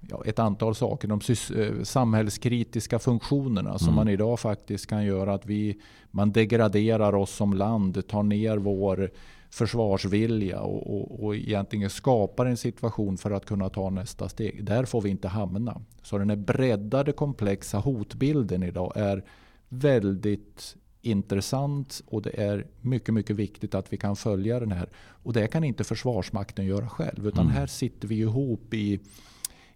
ja, 0.10 0.24
ett 0.26 0.40
antal 0.40 0.76
saker. 0.76 1.08
De 1.08 1.20
eh, 1.62 1.84
samhällskritiska 1.84 3.00
funktionerna 3.00 3.78
som 3.78 3.88
mm. 3.88 3.96
man 3.96 4.08
idag 4.08 4.40
faktiskt 4.40 4.88
kan 4.88 5.06
göra 5.06 5.34
att 5.34 5.46
vi, 5.46 5.82
man 6.12 6.32
degraderar 6.32 7.16
oss 7.16 7.36
som 7.36 7.54
land, 7.54 8.08
tar 8.08 8.24
ner 8.24 8.58
vår 8.58 9.12
försvarsvilja 9.50 10.60
och, 10.62 10.96
och, 10.96 11.24
och 11.24 11.36
egentligen 11.36 11.90
skapar 11.90 12.46
en 12.46 12.58
situation 12.58 13.18
för 13.18 13.32
att 13.32 13.46
kunna 13.46 13.70
ta 13.70 13.90
nästa 13.90 14.30
steg. 14.30 14.66
Där 14.66 14.86
får 14.86 15.02
vi 15.02 15.10
inte 15.10 15.28
hamna. 15.28 15.82
Så 16.02 16.18
den 16.18 16.30
här 16.30 16.38
breddade 16.38 17.12
komplexa 17.12 17.78
hotbilden 17.78 18.64
idag 18.64 18.94
är 18.96 19.24
väldigt 19.70 20.76
intressant 21.02 22.02
och 22.08 22.22
det 22.22 22.42
är 22.42 22.68
mycket, 22.82 23.14
mycket 23.14 23.36
viktigt 23.36 23.76
att 23.76 23.94
vi 23.94 23.98
kan 23.98 24.16
följa 24.16 24.60
den 24.60 24.72
här. 24.72 24.90
Och 25.24 25.34
det 25.34 25.48
kan 25.48 25.64
inte 25.64 25.84
Försvarsmakten 25.84 26.66
göra 26.66 26.90
själv. 26.90 27.28
Utan 27.28 27.46
mm. 27.46 27.56
här 27.56 27.68
sitter 27.68 28.08
vi 28.08 28.16
ihop 28.16 28.74
i 28.74 29.00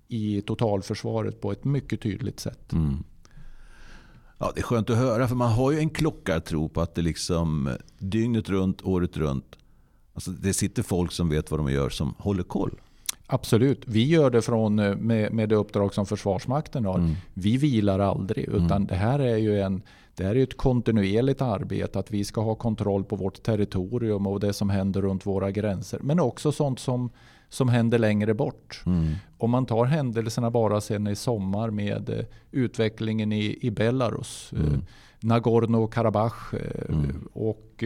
i 0.07 0.41
totalförsvaret 0.41 1.41
på 1.41 1.51
ett 1.51 1.63
mycket 1.63 2.01
tydligt 2.01 2.39
sätt. 2.39 2.73
Mm. 2.73 3.03
Ja, 4.37 4.51
det 4.55 4.61
är 4.61 4.63
skönt 4.63 4.89
att 4.89 4.97
höra 4.97 5.27
för 5.27 5.35
man 5.35 5.51
har 5.51 5.71
ju 5.71 5.79
en 5.79 5.89
klockartro 5.89 6.69
på 6.69 6.81
att 6.81 6.95
det 6.95 7.01
liksom 7.01 7.69
dygnet 7.97 8.49
runt, 8.49 8.81
året 8.81 9.17
runt. 9.17 9.55
Alltså 10.13 10.31
det 10.31 10.53
sitter 10.53 10.83
folk 10.83 11.11
som 11.11 11.29
vet 11.29 11.51
vad 11.51 11.59
de 11.59 11.71
gör 11.71 11.89
som 11.89 12.15
håller 12.17 12.43
koll. 12.43 12.81
Absolut. 13.27 13.81
Vi 13.85 14.05
gör 14.05 14.29
det 14.29 14.41
från, 14.41 14.79
eh, 14.79 14.95
med, 14.95 15.33
med 15.33 15.49
det 15.49 15.55
uppdrag 15.55 15.93
som 15.93 16.05
Försvarsmakten 16.05 16.85
har. 16.85 16.97
Mm. 16.97 17.15
Vi 17.33 17.57
vilar 17.57 17.99
aldrig. 17.99 18.45
Utan 18.45 18.71
mm. 18.71 18.85
det 18.85 18.95
här 18.95 19.19
är 19.19 19.37
ju 19.37 19.61
en, 19.61 19.81
det 20.15 20.23
här 20.23 20.35
är 20.35 20.43
ett 20.43 20.57
kontinuerligt 20.57 21.41
arbete. 21.41 21.99
Att 21.99 22.11
vi 22.11 22.25
ska 22.25 22.41
ha 22.41 22.55
kontroll 22.55 23.03
på 23.03 23.15
vårt 23.15 23.43
territorium 23.43 24.27
och 24.27 24.39
det 24.39 24.53
som 24.53 24.69
händer 24.69 25.01
runt 25.01 25.25
våra 25.25 25.51
gränser. 25.51 25.99
Men 26.03 26.19
också 26.19 26.51
sånt 26.51 26.79
som 26.79 27.09
som 27.49 27.69
händer 27.69 27.99
längre 27.99 28.33
bort. 28.33 28.83
Mm. 28.85 29.13
Om 29.37 29.51
man 29.51 29.65
tar 29.65 29.85
händelserna 29.85 30.51
bara 30.51 30.81
sen 30.81 31.07
i 31.07 31.15
sommar 31.15 31.69
med 31.69 32.09
eh, 32.09 32.25
utvecklingen 32.51 33.31
i, 33.31 33.57
i 33.61 33.71
Belarus, 33.71 34.53
eh, 34.53 34.59
mm. 34.59 34.81
Nagorno-Karabach 35.19 36.53
eh, 36.53 36.95
mm. 36.95 37.27
och 37.33 37.83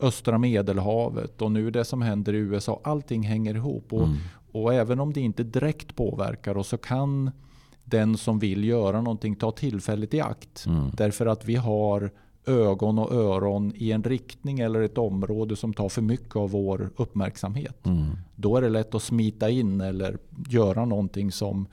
östra 0.00 0.38
medelhavet 0.38 1.42
och 1.42 1.52
nu 1.52 1.70
det 1.70 1.84
som 1.84 2.02
händer 2.02 2.32
i 2.32 2.36
USA. 2.36 2.80
Allting 2.84 3.22
hänger 3.22 3.54
ihop. 3.54 3.92
Och, 3.92 4.04
mm. 4.04 4.16
och 4.52 4.74
även 4.74 5.00
om 5.00 5.12
det 5.12 5.20
inte 5.20 5.42
direkt 5.42 5.96
påverkar 5.96 6.56
oss 6.56 6.68
så 6.68 6.78
kan 6.78 7.30
den 7.92 8.16
som 8.16 8.38
vill 8.38 8.64
göra 8.64 9.00
någonting 9.00 9.36
ta 9.36 9.52
tillfället 9.52 10.14
i 10.14 10.20
akt. 10.20 10.66
Mm. 10.66 10.90
Därför 10.96 11.26
att 11.26 11.44
vi 11.44 11.56
har 11.56 12.10
ögon 12.46 12.98
och 12.98 13.12
öron 13.12 13.72
i 13.76 13.92
en 13.92 14.02
riktning 14.02 14.60
eller 14.60 14.80
ett 14.82 14.98
område 14.98 15.56
som 15.56 15.74
tar 15.74 15.88
för 15.88 16.02
mycket 16.02 16.36
av 16.36 16.50
vår 16.50 16.90
uppmärksamhet. 16.96 17.86
Mm. 17.86 18.06
Då 18.36 18.56
är 18.56 18.62
det 18.62 18.68
lätt 18.68 18.94
att 18.94 19.02
smita 19.02 19.50
in 19.50 19.80
eller 19.80 20.18
göra 20.48 20.84
någonting 20.84 21.32
som, 21.32 21.66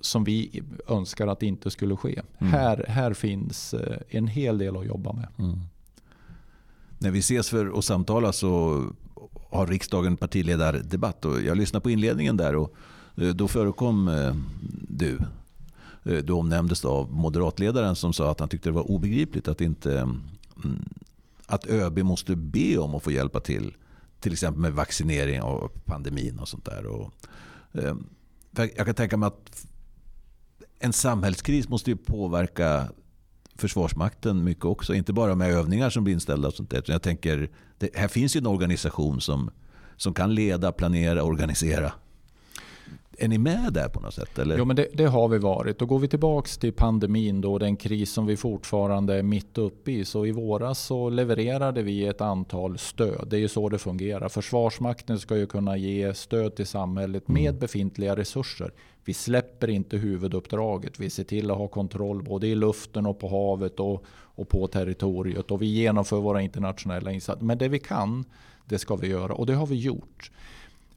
som 0.00 0.24
vi 0.24 0.62
önskar 0.88 1.26
att 1.26 1.40
det 1.40 1.46
inte 1.46 1.70
skulle 1.70 1.96
ske. 1.96 2.22
Mm. 2.38 2.52
Här, 2.52 2.84
här 2.88 3.12
finns 3.14 3.74
eh, 3.74 3.98
en 4.08 4.26
hel 4.26 4.58
del 4.58 4.76
att 4.76 4.86
jobba 4.86 5.12
med. 5.12 5.28
Mm. 5.38 5.60
När 6.98 7.10
vi 7.10 7.18
ses 7.18 7.50
för 7.50 7.78
att 7.78 7.84
samtala 7.84 8.32
så 8.32 8.82
har 9.50 9.66
riksdagen 9.66 10.16
partiledardebatt. 10.16 11.24
Och 11.24 11.42
jag 11.42 11.56
lyssnade 11.56 11.82
på 11.82 11.90
inledningen 11.90 12.36
där 12.36 12.56
och 12.56 12.74
Eh, 13.16 13.28
då 13.28 13.48
förekom 13.48 14.08
eh, 14.08 14.34
du. 14.88 15.18
Eh, 16.04 16.18
du 16.18 16.32
omnämndes 16.32 16.84
av 16.84 17.12
moderatledaren 17.12 17.96
som 17.96 18.12
sa 18.12 18.30
att 18.30 18.40
han 18.40 18.48
tyckte 18.48 18.68
det 18.68 18.72
var 18.72 18.90
obegripligt 18.90 19.48
att 19.48 19.60
inte 19.60 19.98
mm, 19.98 20.84
att 21.46 21.66
ÖB 21.66 21.98
måste 21.98 22.36
be 22.36 22.78
om 22.78 22.94
att 22.94 23.02
få 23.02 23.10
hjälpa 23.10 23.40
till. 23.40 23.74
Till 24.20 24.32
exempel 24.32 24.60
med 24.60 24.72
vaccinering 24.72 25.40
av 25.42 25.70
pandemin 25.84 26.38
och 26.38 26.48
sånt 26.48 26.64
där. 26.64 26.86
Och, 26.86 27.12
jag 28.56 28.86
kan 28.86 28.94
tänka 28.94 29.16
mig 29.16 29.26
att 29.26 29.66
en 30.78 30.92
samhällskris 30.92 31.68
måste 31.68 31.90
ju 31.90 31.96
påverka 31.96 32.88
Försvarsmakten 33.56 34.44
mycket 34.44 34.64
också. 34.64 34.94
Inte 34.94 35.12
bara 35.12 35.34
med 35.34 35.50
övningar 35.50 35.90
som 35.90 36.04
blir 36.04 36.14
inställda. 36.14 36.48
Och 36.48 36.54
sånt 36.54 36.70
där. 36.70 36.84
Jag 36.86 37.02
tänker, 37.02 37.50
det, 37.78 37.90
här 37.94 38.08
finns 38.08 38.36
ju 38.36 38.38
en 38.38 38.46
organisation 38.46 39.20
som, 39.20 39.50
som 39.96 40.14
kan 40.14 40.34
leda, 40.34 40.72
planera, 40.72 41.22
organisera. 41.22 41.92
Är 43.18 43.28
ni 43.28 43.38
med 43.38 43.72
där 43.72 43.88
på 43.88 44.00
något 44.00 44.14
sätt? 44.14 44.38
Eller? 44.38 44.58
Jo, 44.58 44.64
men 44.64 44.76
det, 44.76 44.88
det 44.92 45.04
har 45.04 45.28
vi 45.28 45.38
varit. 45.38 45.82
Och 45.82 45.88
går 45.88 45.98
vi 45.98 46.08
tillbaka 46.08 46.48
till 46.60 46.72
pandemin, 46.72 47.40
då, 47.40 47.58
den 47.58 47.76
kris 47.76 48.12
som 48.12 48.26
vi 48.26 48.36
fortfarande 48.36 49.14
är 49.14 49.22
mitt 49.22 49.58
uppe 49.58 49.92
i. 49.92 50.04
Så 50.04 50.26
i 50.26 50.32
våras 50.32 50.78
så 50.78 51.10
levererade 51.10 51.82
vi 51.82 52.06
ett 52.06 52.20
antal 52.20 52.78
stöd. 52.78 53.26
Det 53.30 53.36
är 53.36 53.40
ju 53.40 53.48
så 53.48 53.68
det 53.68 53.78
fungerar. 53.78 54.28
Försvarsmakten 54.28 55.18
ska 55.18 55.36
ju 55.36 55.46
kunna 55.46 55.76
ge 55.76 56.14
stöd 56.14 56.56
till 56.56 56.66
samhället 56.66 57.28
med 57.28 57.48
mm. 57.48 57.58
befintliga 57.58 58.16
resurser. 58.16 58.72
Vi 59.04 59.14
släpper 59.14 59.70
inte 59.70 59.96
huvuduppdraget. 59.96 61.00
Vi 61.00 61.10
ser 61.10 61.24
till 61.24 61.50
att 61.50 61.58
ha 61.58 61.68
kontroll 61.68 62.22
både 62.22 62.46
i 62.46 62.54
luften 62.54 63.06
och 63.06 63.18
på 63.18 63.28
havet 63.28 63.80
och, 63.80 64.04
och 64.10 64.48
på 64.48 64.66
territoriet. 64.66 65.50
Och 65.50 65.62
vi 65.62 65.66
genomför 65.66 66.20
våra 66.20 66.42
internationella 66.42 67.12
insatser. 67.12 67.44
Men 67.44 67.58
det 67.58 67.68
vi 67.68 67.78
kan, 67.78 68.24
det 68.64 68.78
ska 68.78 68.96
vi 68.96 69.08
göra. 69.08 69.34
Och 69.34 69.46
det 69.46 69.54
har 69.54 69.66
vi 69.66 69.76
gjort 69.76 70.30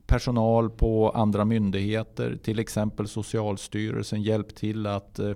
personal 0.08 0.70
på 0.70 1.10
andra 1.10 1.46
myndigheter, 1.46 2.38
till 2.44 2.60
exempel 2.60 3.08
Socialstyrelsen, 3.08 4.22
hjälpt 4.22 4.56
till 4.56 4.86
att 4.86 5.20
eh, 5.20 5.32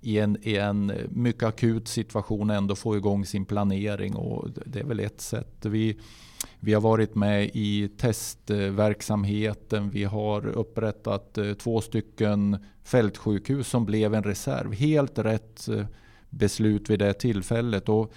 i 0.00 0.18
en, 0.18 0.36
i 0.42 0.56
en 0.56 0.90
eh, 0.90 0.96
mycket 1.10 1.42
akut 1.42 1.88
situation 1.88 2.50
ändå 2.50 2.74
få 2.74 2.96
igång 2.96 3.26
sin 3.26 3.44
planering. 3.44 4.14
Och 4.14 4.48
det 4.66 4.80
är 4.80 4.84
väl 4.84 5.00
ett 5.00 5.20
sätt. 5.20 5.66
Vi, 5.66 6.00
vi 6.60 6.74
har 6.74 6.80
varit 6.80 7.14
med 7.14 7.50
i 7.54 7.88
testverksamheten. 7.88 9.90
Vi 9.90 10.04
har 10.04 10.46
upprättat 10.46 11.38
eh, 11.38 11.52
två 11.52 11.80
stycken 11.80 12.58
fältsjukhus 12.84 13.68
som 13.68 13.86
blev 13.86 14.14
en 14.14 14.22
reserv. 14.22 14.72
Helt 14.72 15.18
rätt 15.18 15.68
beslut 16.30 16.90
vid 16.90 16.98
det 16.98 17.12
tillfället. 17.12 17.88
Och 17.88 18.12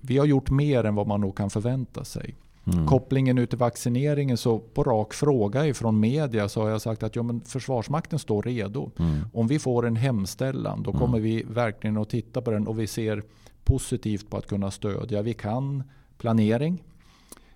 vi 0.00 0.18
har 0.18 0.26
gjort 0.26 0.50
mer 0.50 0.84
än 0.84 0.94
vad 0.94 1.06
man 1.06 1.20
nog 1.20 1.36
kan 1.36 1.50
förvänta 1.50 2.04
sig. 2.04 2.36
Mm. 2.66 2.86
Kopplingen 2.86 3.38
ut 3.38 3.50
till 3.50 3.58
vaccineringen, 3.58 4.36
så 4.36 4.58
på 4.58 4.84
rak 4.84 5.14
fråga 5.14 5.66
ifrån 5.66 6.00
media 6.00 6.48
så 6.48 6.62
har 6.62 6.70
jag 6.70 6.82
sagt 6.82 7.02
att 7.02 7.16
ja, 7.16 7.22
men 7.22 7.40
Försvarsmakten 7.40 8.18
står 8.18 8.42
redo. 8.42 8.90
Mm. 8.98 9.20
Om 9.32 9.46
vi 9.46 9.58
får 9.58 9.86
en 9.86 9.96
hemställan 9.96 10.82
då 10.82 10.90
mm. 10.90 11.00
kommer 11.00 11.20
vi 11.20 11.42
verkligen 11.42 11.96
att 11.96 12.10
titta 12.10 12.42
på 12.42 12.50
den 12.50 12.66
och 12.66 12.78
vi 12.78 12.86
ser 12.86 13.22
positivt 13.64 14.30
på 14.30 14.36
att 14.36 14.46
kunna 14.46 14.70
stödja. 14.70 15.22
Vi 15.22 15.34
kan 15.34 15.82
planering, 16.18 16.82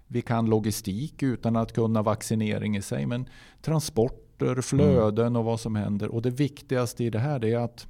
vi 0.06 0.22
kan 0.22 0.46
logistik 0.46 1.22
utan 1.22 1.56
att 1.56 1.72
kunna 1.72 2.02
vaccinering 2.02 2.76
i 2.76 2.82
sig. 2.82 3.06
Men 3.06 3.28
transporter, 3.62 4.60
flöden 4.60 5.26
mm. 5.26 5.36
och 5.36 5.44
vad 5.44 5.60
som 5.60 5.76
händer. 5.76 6.08
Och 6.08 6.22
det 6.22 6.30
viktigaste 6.30 7.04
i 7.04 7.10
det 7.10 7.18
här 7.18 7.44
är 7.44 7.58
att 7.58 7.86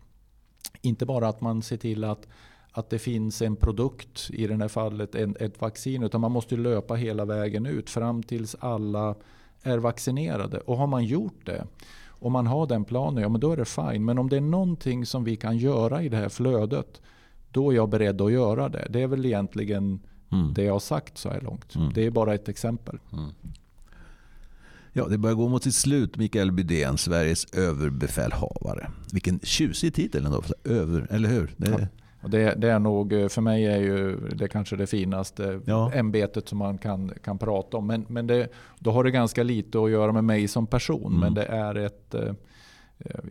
inte 0.83 1.07
bara 1.07 1.29
att 1.29 1.41
man 1.41 1.63
ser 1.63 1.77
till 1.77 2.05
att 2.05 2.29
att 2.77 2.91
det 2.91 2.99
finns 2.99 3.43
en 3.43 3.57
produkt, 3.57 4.31
i 4.33 4.47
det 4.47 4.57
här 4.57 4.69
fallet 4.69 5.15
en, 5.15 5.37
ett 5.41 5.61
vaccin. 5.61 6.03
Utan 6.03 6.21
man 6.21 6.33
måste 6.33 6.57
löpa 6.57 6.95
hela 6.95 7.25
vägen 7.25 7.67
ut 7.67 7.91
fram 7.91 8.23
tills 8.23 8.57
alla 8.61 9.15
är 9.63 9.79
vaccinerade. 9.79 10.59
Och 10.59 10.77
har 10.77 10.87
man 10.87 11.05
gjort 11.05 11.47
det, 11.47 11.67
om 12.09 12.33
man 12.33 12.47
har 12.47 12.67
den 12.67 12.85
planen, 12.85 13.23
ja 13.23 13.29
men 13.29 13.41
då 13.41 13.53
är 13.53 13.57
det 13.57 13.65
fine. 13.65 14.05
Men 14.05 14.19
om 14.19 14.29
det 14.29 14.37
är 14.37 14.41
någonting 14.41 15.07
som 15.07 15.25
vi 15.25 15.37
kan 15.37 15.59
göra 15.59 16.03
i 16.03 16.09
det 16.09 16.17
här 16.17 16.29
flödet, 16.29 17.01
då 17.51 17.71
är 17.71 17.77
jag 17.77 17.89
beredd 17.89 18.21
att 18.21 18.33
göra 18.33 18.69
det. 18.69 18.87
Det 18.91 19.03
är 19.03 19.07
väl 19.07 19.27
egentligen 19.27 20.01
mm. 20.33 20.55
det 20.55 20.63
jag 20.63 20.73
har 20.73 20.81
sagt 20.81 21.19
så 21.19 21.29
här 21.29 21.41
långt. 21.41 21.75
Mm. 21.75 21.93
Det 21.95 22.07
är 22.07 22.11
bara 22.11 22.35
ett 22.35 22.49
exempel. 22.49 22.99
Mm. 23.13 23.31
Ja, 24.93 25.07
det 25.09 25.19
börjar 25.19 25.37
gå 25.37 25.49
mot 25.49 25.63
sitt 25.63 25.75
slut. 25.75 26.17
Mikael 26.17 26.53
Bydén, 26.53 26.99
Sveriges 26.99 27.45
överbefälhavare. 27.55 28.91
Vilken 29.13 29.41
tjusig 29.43 29.95
titel 29.95 30.27
ändå. 30.27 30.43
Över, 30.65 31.07
eller 31.11 31.29
hur? 31.29 31.55
Det... 31.57 31.71
Ja. 31.71 31.87
Det, 32.21 32.55
det, 32.55 32.71
är 32.71 32.79
nog, 32.79 33.11
för 33.11 33.41
mig 33.41 33.67
är 33.67 33.79
ju 33.79 34.17
det 34.17 34.49
kanske 34.49 34.77
det 34.77 34.87
finaste 34.87 35.61
ja. 35.65 35.93
ämbetet 35.93 36.49
som 36.49 36.59
man 36.59 36.79
kan, 36.79 37.13
kan 37.25 37.39
prata 37.39 37.77
om. 37.77 37.87
Men, 37.87 38.07
men 38.09 38.27
det, 38.27 38.49
då 38.79 38.91
har 38.91 39.05
det 39.05 39.11
ganska 39.11 39.43
lite 39.43 39.79
att 39.83 39.91
göra 39.91 40.13
med 40.13 40.25
mig 40.25 40.49
som 40.49 40.67
person. 40.67 41.07
Mm. 41.07 41.21
Men 41.21 41.35
det 41.35 41.45
är 41.45 41.75
ett, 41.75 42.15
eh, 42.15 42.33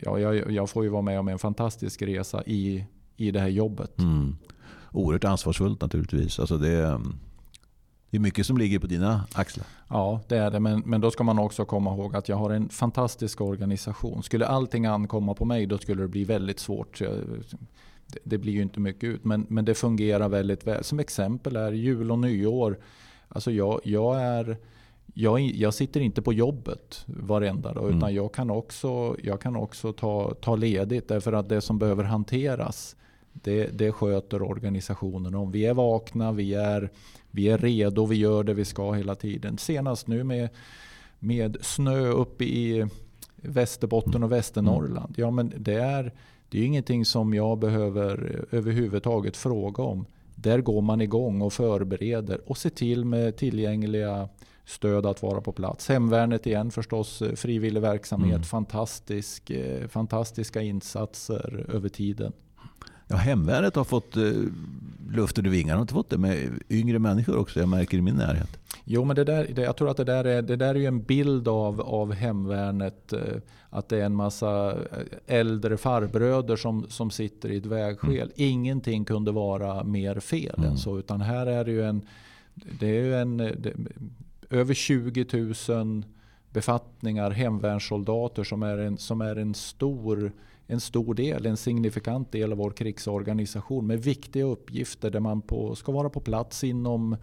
ja, 0.02 0.20
jag, 0.20 0.52
jag, 0.52 0.70
får 0.70 0.84
ju 0.84 0.90
vara 0.90 1.02
med 1.02 1.20
om 1.20 1.28
en 1.28 1.40
fantastisk 1.40 2.02
resa 2.02 2.44
i, 2.46 2.86
i 3.18 3.32
det 3.32 3.40
här 3.40 3.48
jobbet. 3.48 4.00
Mm. 4.00 4.38
Oerhört 4.92 5.24
ansvarsfullt 5.24 5.82
naturligtvis. 5.82 6.40
Alltså 6.40 6.58
det, 6.58 7.00
det 8.10 8.18
är 8.18 8.20
mycket 8.20 8.46
som 8.46 8.58
ligger 8.58 8.80
på 8.80 8.88
dina 8.88 9.24
axlar. 9.34 9.66
Ja, 9.90 10.22
det 10.28 10.38
är 10.38 10.52
det. 10.52 10.60
Men, 10.60 10.84
men 10.86 11.02
då 11.02 11.12
ska 11.12 11.24
man 11.24 11.40
också 11.40 11.66
komma 11.66 11.94
ihåg 11.94 12.16
att 12.16 12.30
jag 12.30 12.36
har 12.36 12.50
en 12.50 12.70
fantastisk 12.70 13.42
organisation. 13.42 14.24
Skulle 14.24 14.48
allting 14.48 14.86
ankomma 14.86 15.34
på 15.34 15.46
mig 15.46 15.66
då 15.66 15.78
skulle 15.78 16.02
det 16.02 16.08
bli 16.08 16.24
väldigt 16.24 16.60
svårt 16.60 17.02
det 18.24 18.38
blir 18.38 18.54
ju 18.54 18.62
inte 18.62 18.80
mycket 18.80 19.04
ut, 19.04 19.26
men, 19.26 19.46
men 19.50 19.66
det 19.66 19.76
fungerar 19.76 20.30
väldigt 20.30 20.68
väl. 20.68 20.84
Som 20.84 21.00
exempel 21.00 21.56
är 21.56 21.72
jul 21.72 22.12
och 22.12 22.20
nyår. 22.20 22.78
Alltså 23.28 23.52
jag, 23.52 23.82
jag, 23.84 24.22
är, 24.22 24.58
jag, 25.14 25.40
jag 25.42 25.74
sitter 25.74 26.00
inte 26.00 26.22
på 26.22 26.34
jobbet 26.34 27.04
varenda 27.06 27.74
dag, 27.74 27.90
utan 27.90 28.04
mm. 28.04 28.16
jag 28.16 28.34
kan 28.34 28.50
också, 28.50 29.16
jag 29.24 29.42
kan 29.42 29.56
också 29.56 29.94
ta, 29.94 30.34
ta 30.34 30.56
ledigt. 30.56 31.08
Därför 31.08 31.34
att 31.34 31.50
det 31.50 31.62
som 31.62 31.80
behöver 31.80 32.04
hanteras, 32.04 32.96
det, 33.34 33.66
det 33.78 33.92
sköter 33.92 34.42
organisationen 34.42 35.36
om. 35.36 35.52
Vi 35.52 35.66
är 35.66 35.74
vakna, 35.74 36.32
vi 36.32 36.54
är, 36.54 36.92
vi 37.32 37.50
är 37.50 37.58
redo, 37.58 38.06
vi 38.06 38.16
gör 38.16 38.44
det 38.44 38.54
vi 38.54 38.66
ska 38.66 38.92
hela 38.92 39.16
tiden. 39.16 39.58
Senast 39.58 40.08
nu 40.08 40.24
med, 40.24 40.50
med 41.20 41.58
snö 41.62 42.08
uppe 42.08 42.44
i 42.44 42.88
Västerbotten 43.36 44.24
och 44.24 44.32
Västernorrland. 44.32 45.14
Ja, 45.18 45.32
men 45.32 45.54
det 45.58 45.74
är 45.74 46.14
det 46.56 46.62
är 46.62 46.66
ingenting 46.66 47.06
som 47.06 47.34
jag 47.34 47.60
behöver 47.60 48.46
överhuvudtaget 48.52 49.38
fråga 49.38 49.84
om. 49.84 50.06
Där 50.36 50.62
går 50.62 50.82
man 50.82 51.02
igång 51.02 51.42
och 51.42 51.54
förbereder 51.54 52.42
och 52.50 52.58
ser 52.58 52.70
till 52.70 53.06
med 53.06 53.38
tillgängliga 53.38 54.30
stöd 54.66 55.06
att 55.06 55.22
vara 55.22 55.42
på 55.42 55.52
plats. 55.52 55.90
Hemvärnet 55.90 56.48
igen 56.48 56.72
förstås, 56.72 57.22
eh, 57.22 57.36
frivillig 57.36 57.82
verksamhet, 57.82 58.36
mm. 58.36 58.44
fantastisk, 58.44 59.50
eh, 59.50 59.88
fantastiska 59.88 60.62
insatser 60.62 61.66
över 61.70 61.90
tiden. 61.90 62.34
Ja, 63.08 63.16
hemvärnet 63.16 63.76
har 63.76 63.84
fått 63.84 64.18
eh, 64.18 64.24
luft 65.10 65.38
under 65.38 65.52
vingarna. 65.52 65.78
Har 65.78 65.82
inte 65.82 65.94
fått 65.94 66.10
det 66.10 66.18
med 66.18 66.50
yngre 66.70 67.00
människor 67.00 67.38
också? 67.38 67.60
Jag 67.60 67.70
märker 67.70 67.98
i 67.98 68.02
min 68.02 68.16
närhet. 68.16 68.60
Jo, 68.84 69.06
men 69.06 69.16
det 69.16 69.24
där, 69.24 69.48
det, 69.56 69.62
jag 69.62 69.78
tror 69.78 69.90
att 69.90 69.98
det 69.98 70.04
där 70.04 70.26
är, 70.26 70.42
det 70.42 70.56
där 70.56 70.76
är 70.76 70.88
en 70.88 71.04
bild 71.04 71.48
av, 71.48 71.82
av 71.82 72.14
hemvärnet. 72.14 73.14
Eh, 73.14 73.20
att 73.70 73.90
det 73.90 73.98
är 73.98 74.06
en 74.06 74.16
massa 74.16 74.72
eh, 74.72 74.78
äldre 75.28 75.78
farbröder 75.78 76.56
som, 76.56 76.86
som 76.90 77.12
sitter 77.12 77.52
i 77.52 77.58
ett 77.58 77.66
vägskäl. 77.66 78.14
Mm. 78.14 78.32
Ingenting 78.36 79.06
kunde 79.06 79.32
vara 79.32 79.84
mer 79.84 80.20
fel 80.20 80.56
mm. 80.58 80.70
än 80.70 80.78
så. 80.78 81.00
Utan 81.00 81.22
här 81.22 81.46
är 81.46 81.66
det 81.66 81.72
ju 81.72 81.84
en, 81.84 82.02
det 82.80 82.88
är 82.88 83.04
ju 83.04 83.16
en 83.16 83.38
det, 83.38 83.74
över 84.50 84.74
20 84.74 85.26
000 85.70 86.04
befattningar, 86.50 87.32
hemvärnssoldater 87.32 88.44
som 88.44 88.64
är 88.64 88.78
en, 88.78 88.98
som 88.98 89.22
är 89.22 89.36
en 89.36 89.54
stor 89.54 90.32
en 90.68 90.80
stor 90.80 91.14
del, 91.14 91.46
en 91.46 91.58
signifikant 91.58 92.32
del 92.32 92.52
av 92.52 92.58
vår 92.58 92.72
krigsorganisation 92.72 93.88
med 93.88 94.04
viktiga 94.04 94.44
uppgifter 94.44 95.12
där 95.12 95.20
man 95.20 95.42
på, 95.42 95.76
ska 95.76 95.92
vara 95.92 96.10
på 96.10 96.20
plats 96.20 96.64
inom 96.64 97.18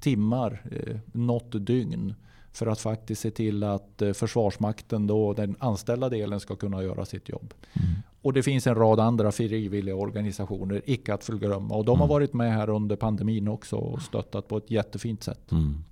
timmar, 0.00 0.62
eh, 0.70 0.96
något 1.12 1.66
dygn 1.66 2.14
för 2.52 2.66
att 2.66 2.80
faktiskt 2.80 3.20
se 3.20 3.30
till 3.30 3.62
att 3.62 4.02
eh, 4.02 4.12
Försvarsmakten, 4.12 5.06
då, 5.06 5.32
den 5.32 5.56
anställda 5.58 6.08
delen, 6.08 6.40
ska 6.40 6.56
kunna 6.56 6.82
göra 6.82 7.04
sitt 7.04 7.28
jobb. 7.28 7.54
Mm. 7.72 7.88
Och 8.22 8.32
det 8.32 8.42
finns 8.42 8.66
en 8.66 8.74
rad 8.74 9.00
andra 9.00 9.32
frivilliga 9.32 9.94
organisationer, 9.94 10.82
icke 10.84 11.14
att 11.14 11.24
förglömma. 11.24 11.74
Och 11.74 11.84
de 11.84 11.98
har 11.98 12.06
mm. 12.06 12.14
varit 12.14 12.32
med 12.32 12.52
här 12.52 12.68
under 12.70 12.96
pandemin 12.96 13.48
också 13.48 13.76
och 13.76 14.02
stöttat 14.02 14.48
på 14.48 14.56
ett 14.56 14.70
jättefint 14.70 15.22
sätt. 15.22 15.52
Mm. 15.52 15.84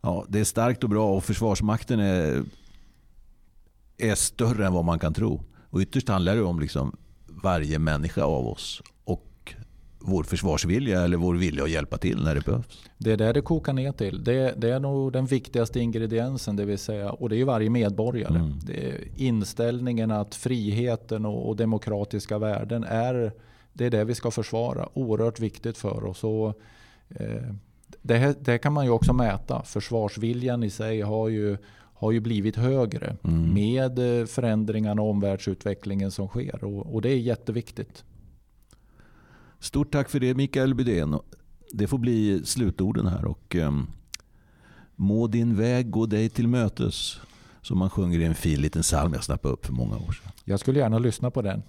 Ja, 0.00 0.24
det 0.28 0.40
är 0.40 0.44
starkt 0.44 0.84
och 0.84 0.90
bra 0.90 1.16
och 1.16 1.24
Försvarsmakten 1.24 2.00
är, 2.00 2.42
är 3.98 4.14
större 4.14 4.66
än 4.66 4.72
vad 4.72 4.84
man 4.84 4.98
kan 4.98 5.14
tro. 5.14 5.40
Och 5.70 5.80
ytterst 5.80 6.08
handlar 6.08 6.36
det 6.36 6.42
om 6.42 6.60
liksom 6.60 6.96
varje 7.42 7.78
människa 7.78 8.22
av 8.22 8.46
oss 8.46 8.82
och 9.04 9.54
vår 9.98 10.22
försvarsvilja 10.22 11.00
eller 11.02 11.16
vår 11.16 11.34
vilja 11.34 11.64
att 11.64 11.70
hjälpa 11.70 11.98
till 11.98 12.22
när 12.22 12.34
det 12.34 12.44
behövs. 12.44 12.88
Det 12.98 13.12
är 13.12 13.16
det 13.16 13.32
det 13.32 13.40
kokar 13.40 13.72
ner 13.72 13.92
till. 13.92 14.24
Det, 14.24 14.54
det 14.56 14.70
är 14.70 14.80
nog 14.80 15.12
den 15.12 15.26
viktigaste 15.26 15.80
ingrediensen, 15.80 16.56
det 16.56 16.64
vill 16.64 16.78
säga, 16.78 17.10
och 17.10 17.28
det 17.28 17.34
är 17.34 17.38
ju 17.38 17.44
varje 17.44 17.70
medborgare. 17.70 18.38
Mm. 18.38 18.58
Inställningen 19.16 20.10
att 20.10 20.34
friheten 20.34 21.26
och, 21.26 21.48
och, 21.48 21.56
demokratiska 21.56 22.38
värden 22.38 22.84
är 22.84 23.32
det, 23.72 23.86
är 23.86 23.90
det 23.90 24.04
vi 24.04 24.14
ska 24.14 24.30
försvara. 24.30 24.88
Oerhört 24.94 25.40
viktigt 25.40 25.78
för 25.78 26.04
oss. 26.04 26.24
Och, 26.24 26.48
eh, 27.08 27.54
det, 28.02 28.44
det 28.44 28.58
kan 28.58 28.72
man 28.72 28.84
ju 28.84 28.90
också 28.90 29.12
mäta. 29.12 29.62
Försvarsviljan 29.62 30.62
i 30.62 30.70
sig 30.70 31.00
har 31.00 31.28
ju 31.28 31.56
har 32.00 32.12
ju 32.12 32.20
blivit 32.20 32.56
högre 32.56 33.16
mm. 33.24 33.54
med 33.54 34.20
eh, 34.20 34.26
förändringarna 34.26 35.02
och 35.02 35.10
omvärldsutvecklingen 35.10 36.10
som 36.10 36.28
sker. 36.28 36.64
Och, 36.64 36.94
och, 36.94 37.02
det 37.02 37.08
är 37.08 37.16
jätteviktigt. 37.16 38.04
Stort 39.58 39.92
tack 39.92 40.10
för 40.10 40.20
det 40.20 40.34
Mikael 40.34 40.74
Bydén. 40.74 41.18
Det 41.72 41.86
får 41.86 41.98
bli 41.98 42.42
slutorden 42.44 43.06
här. 43.06 43.24
Och, 43.24 43.54
um, 43.54 43.86
må 44.96 45.26
din 45.26 45.56
väg 45.56 45.90
gå 45.90 46.06
dig 46.06 46.28
till 46.28 46.48
mötes. 46.48 47.20
Som 47.62 47.78
man 47.78 47.90
sjunger 47.90 48.18
i 48.18 48.24
en 48.24 48.34
fin 48.34 48.60
liten 48.60 48.82
psalm 48.82 49.12
jag 49.12 49.24
snappade 49.24 49.54
upp 49.54 49.66
för 49.66 49.72
många 49.72 49.96
år 49.96 50.12
sedan. 50.12 50.32
Jag 50.44 50.60
skulle 50.60 50.78
gärna 50.78 50.98
lyssna 50.98 51.30
på 51.30 51.42
den. 51.42 51.62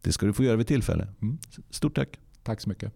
Det 0.00 0.12
ska 0.12 0.26
du 0.26 0.32
få 0.32 0.44
göra 0.44 0.56
vid 0.56 0.66
tillfälle. 0.66 1.08
Mm. 1.22 1.38
Stort 1.70 1.94
tack. 1.94 2.18
Tack 2.42 2.60
så 2.60 2.68
mycket. 2.68 2.92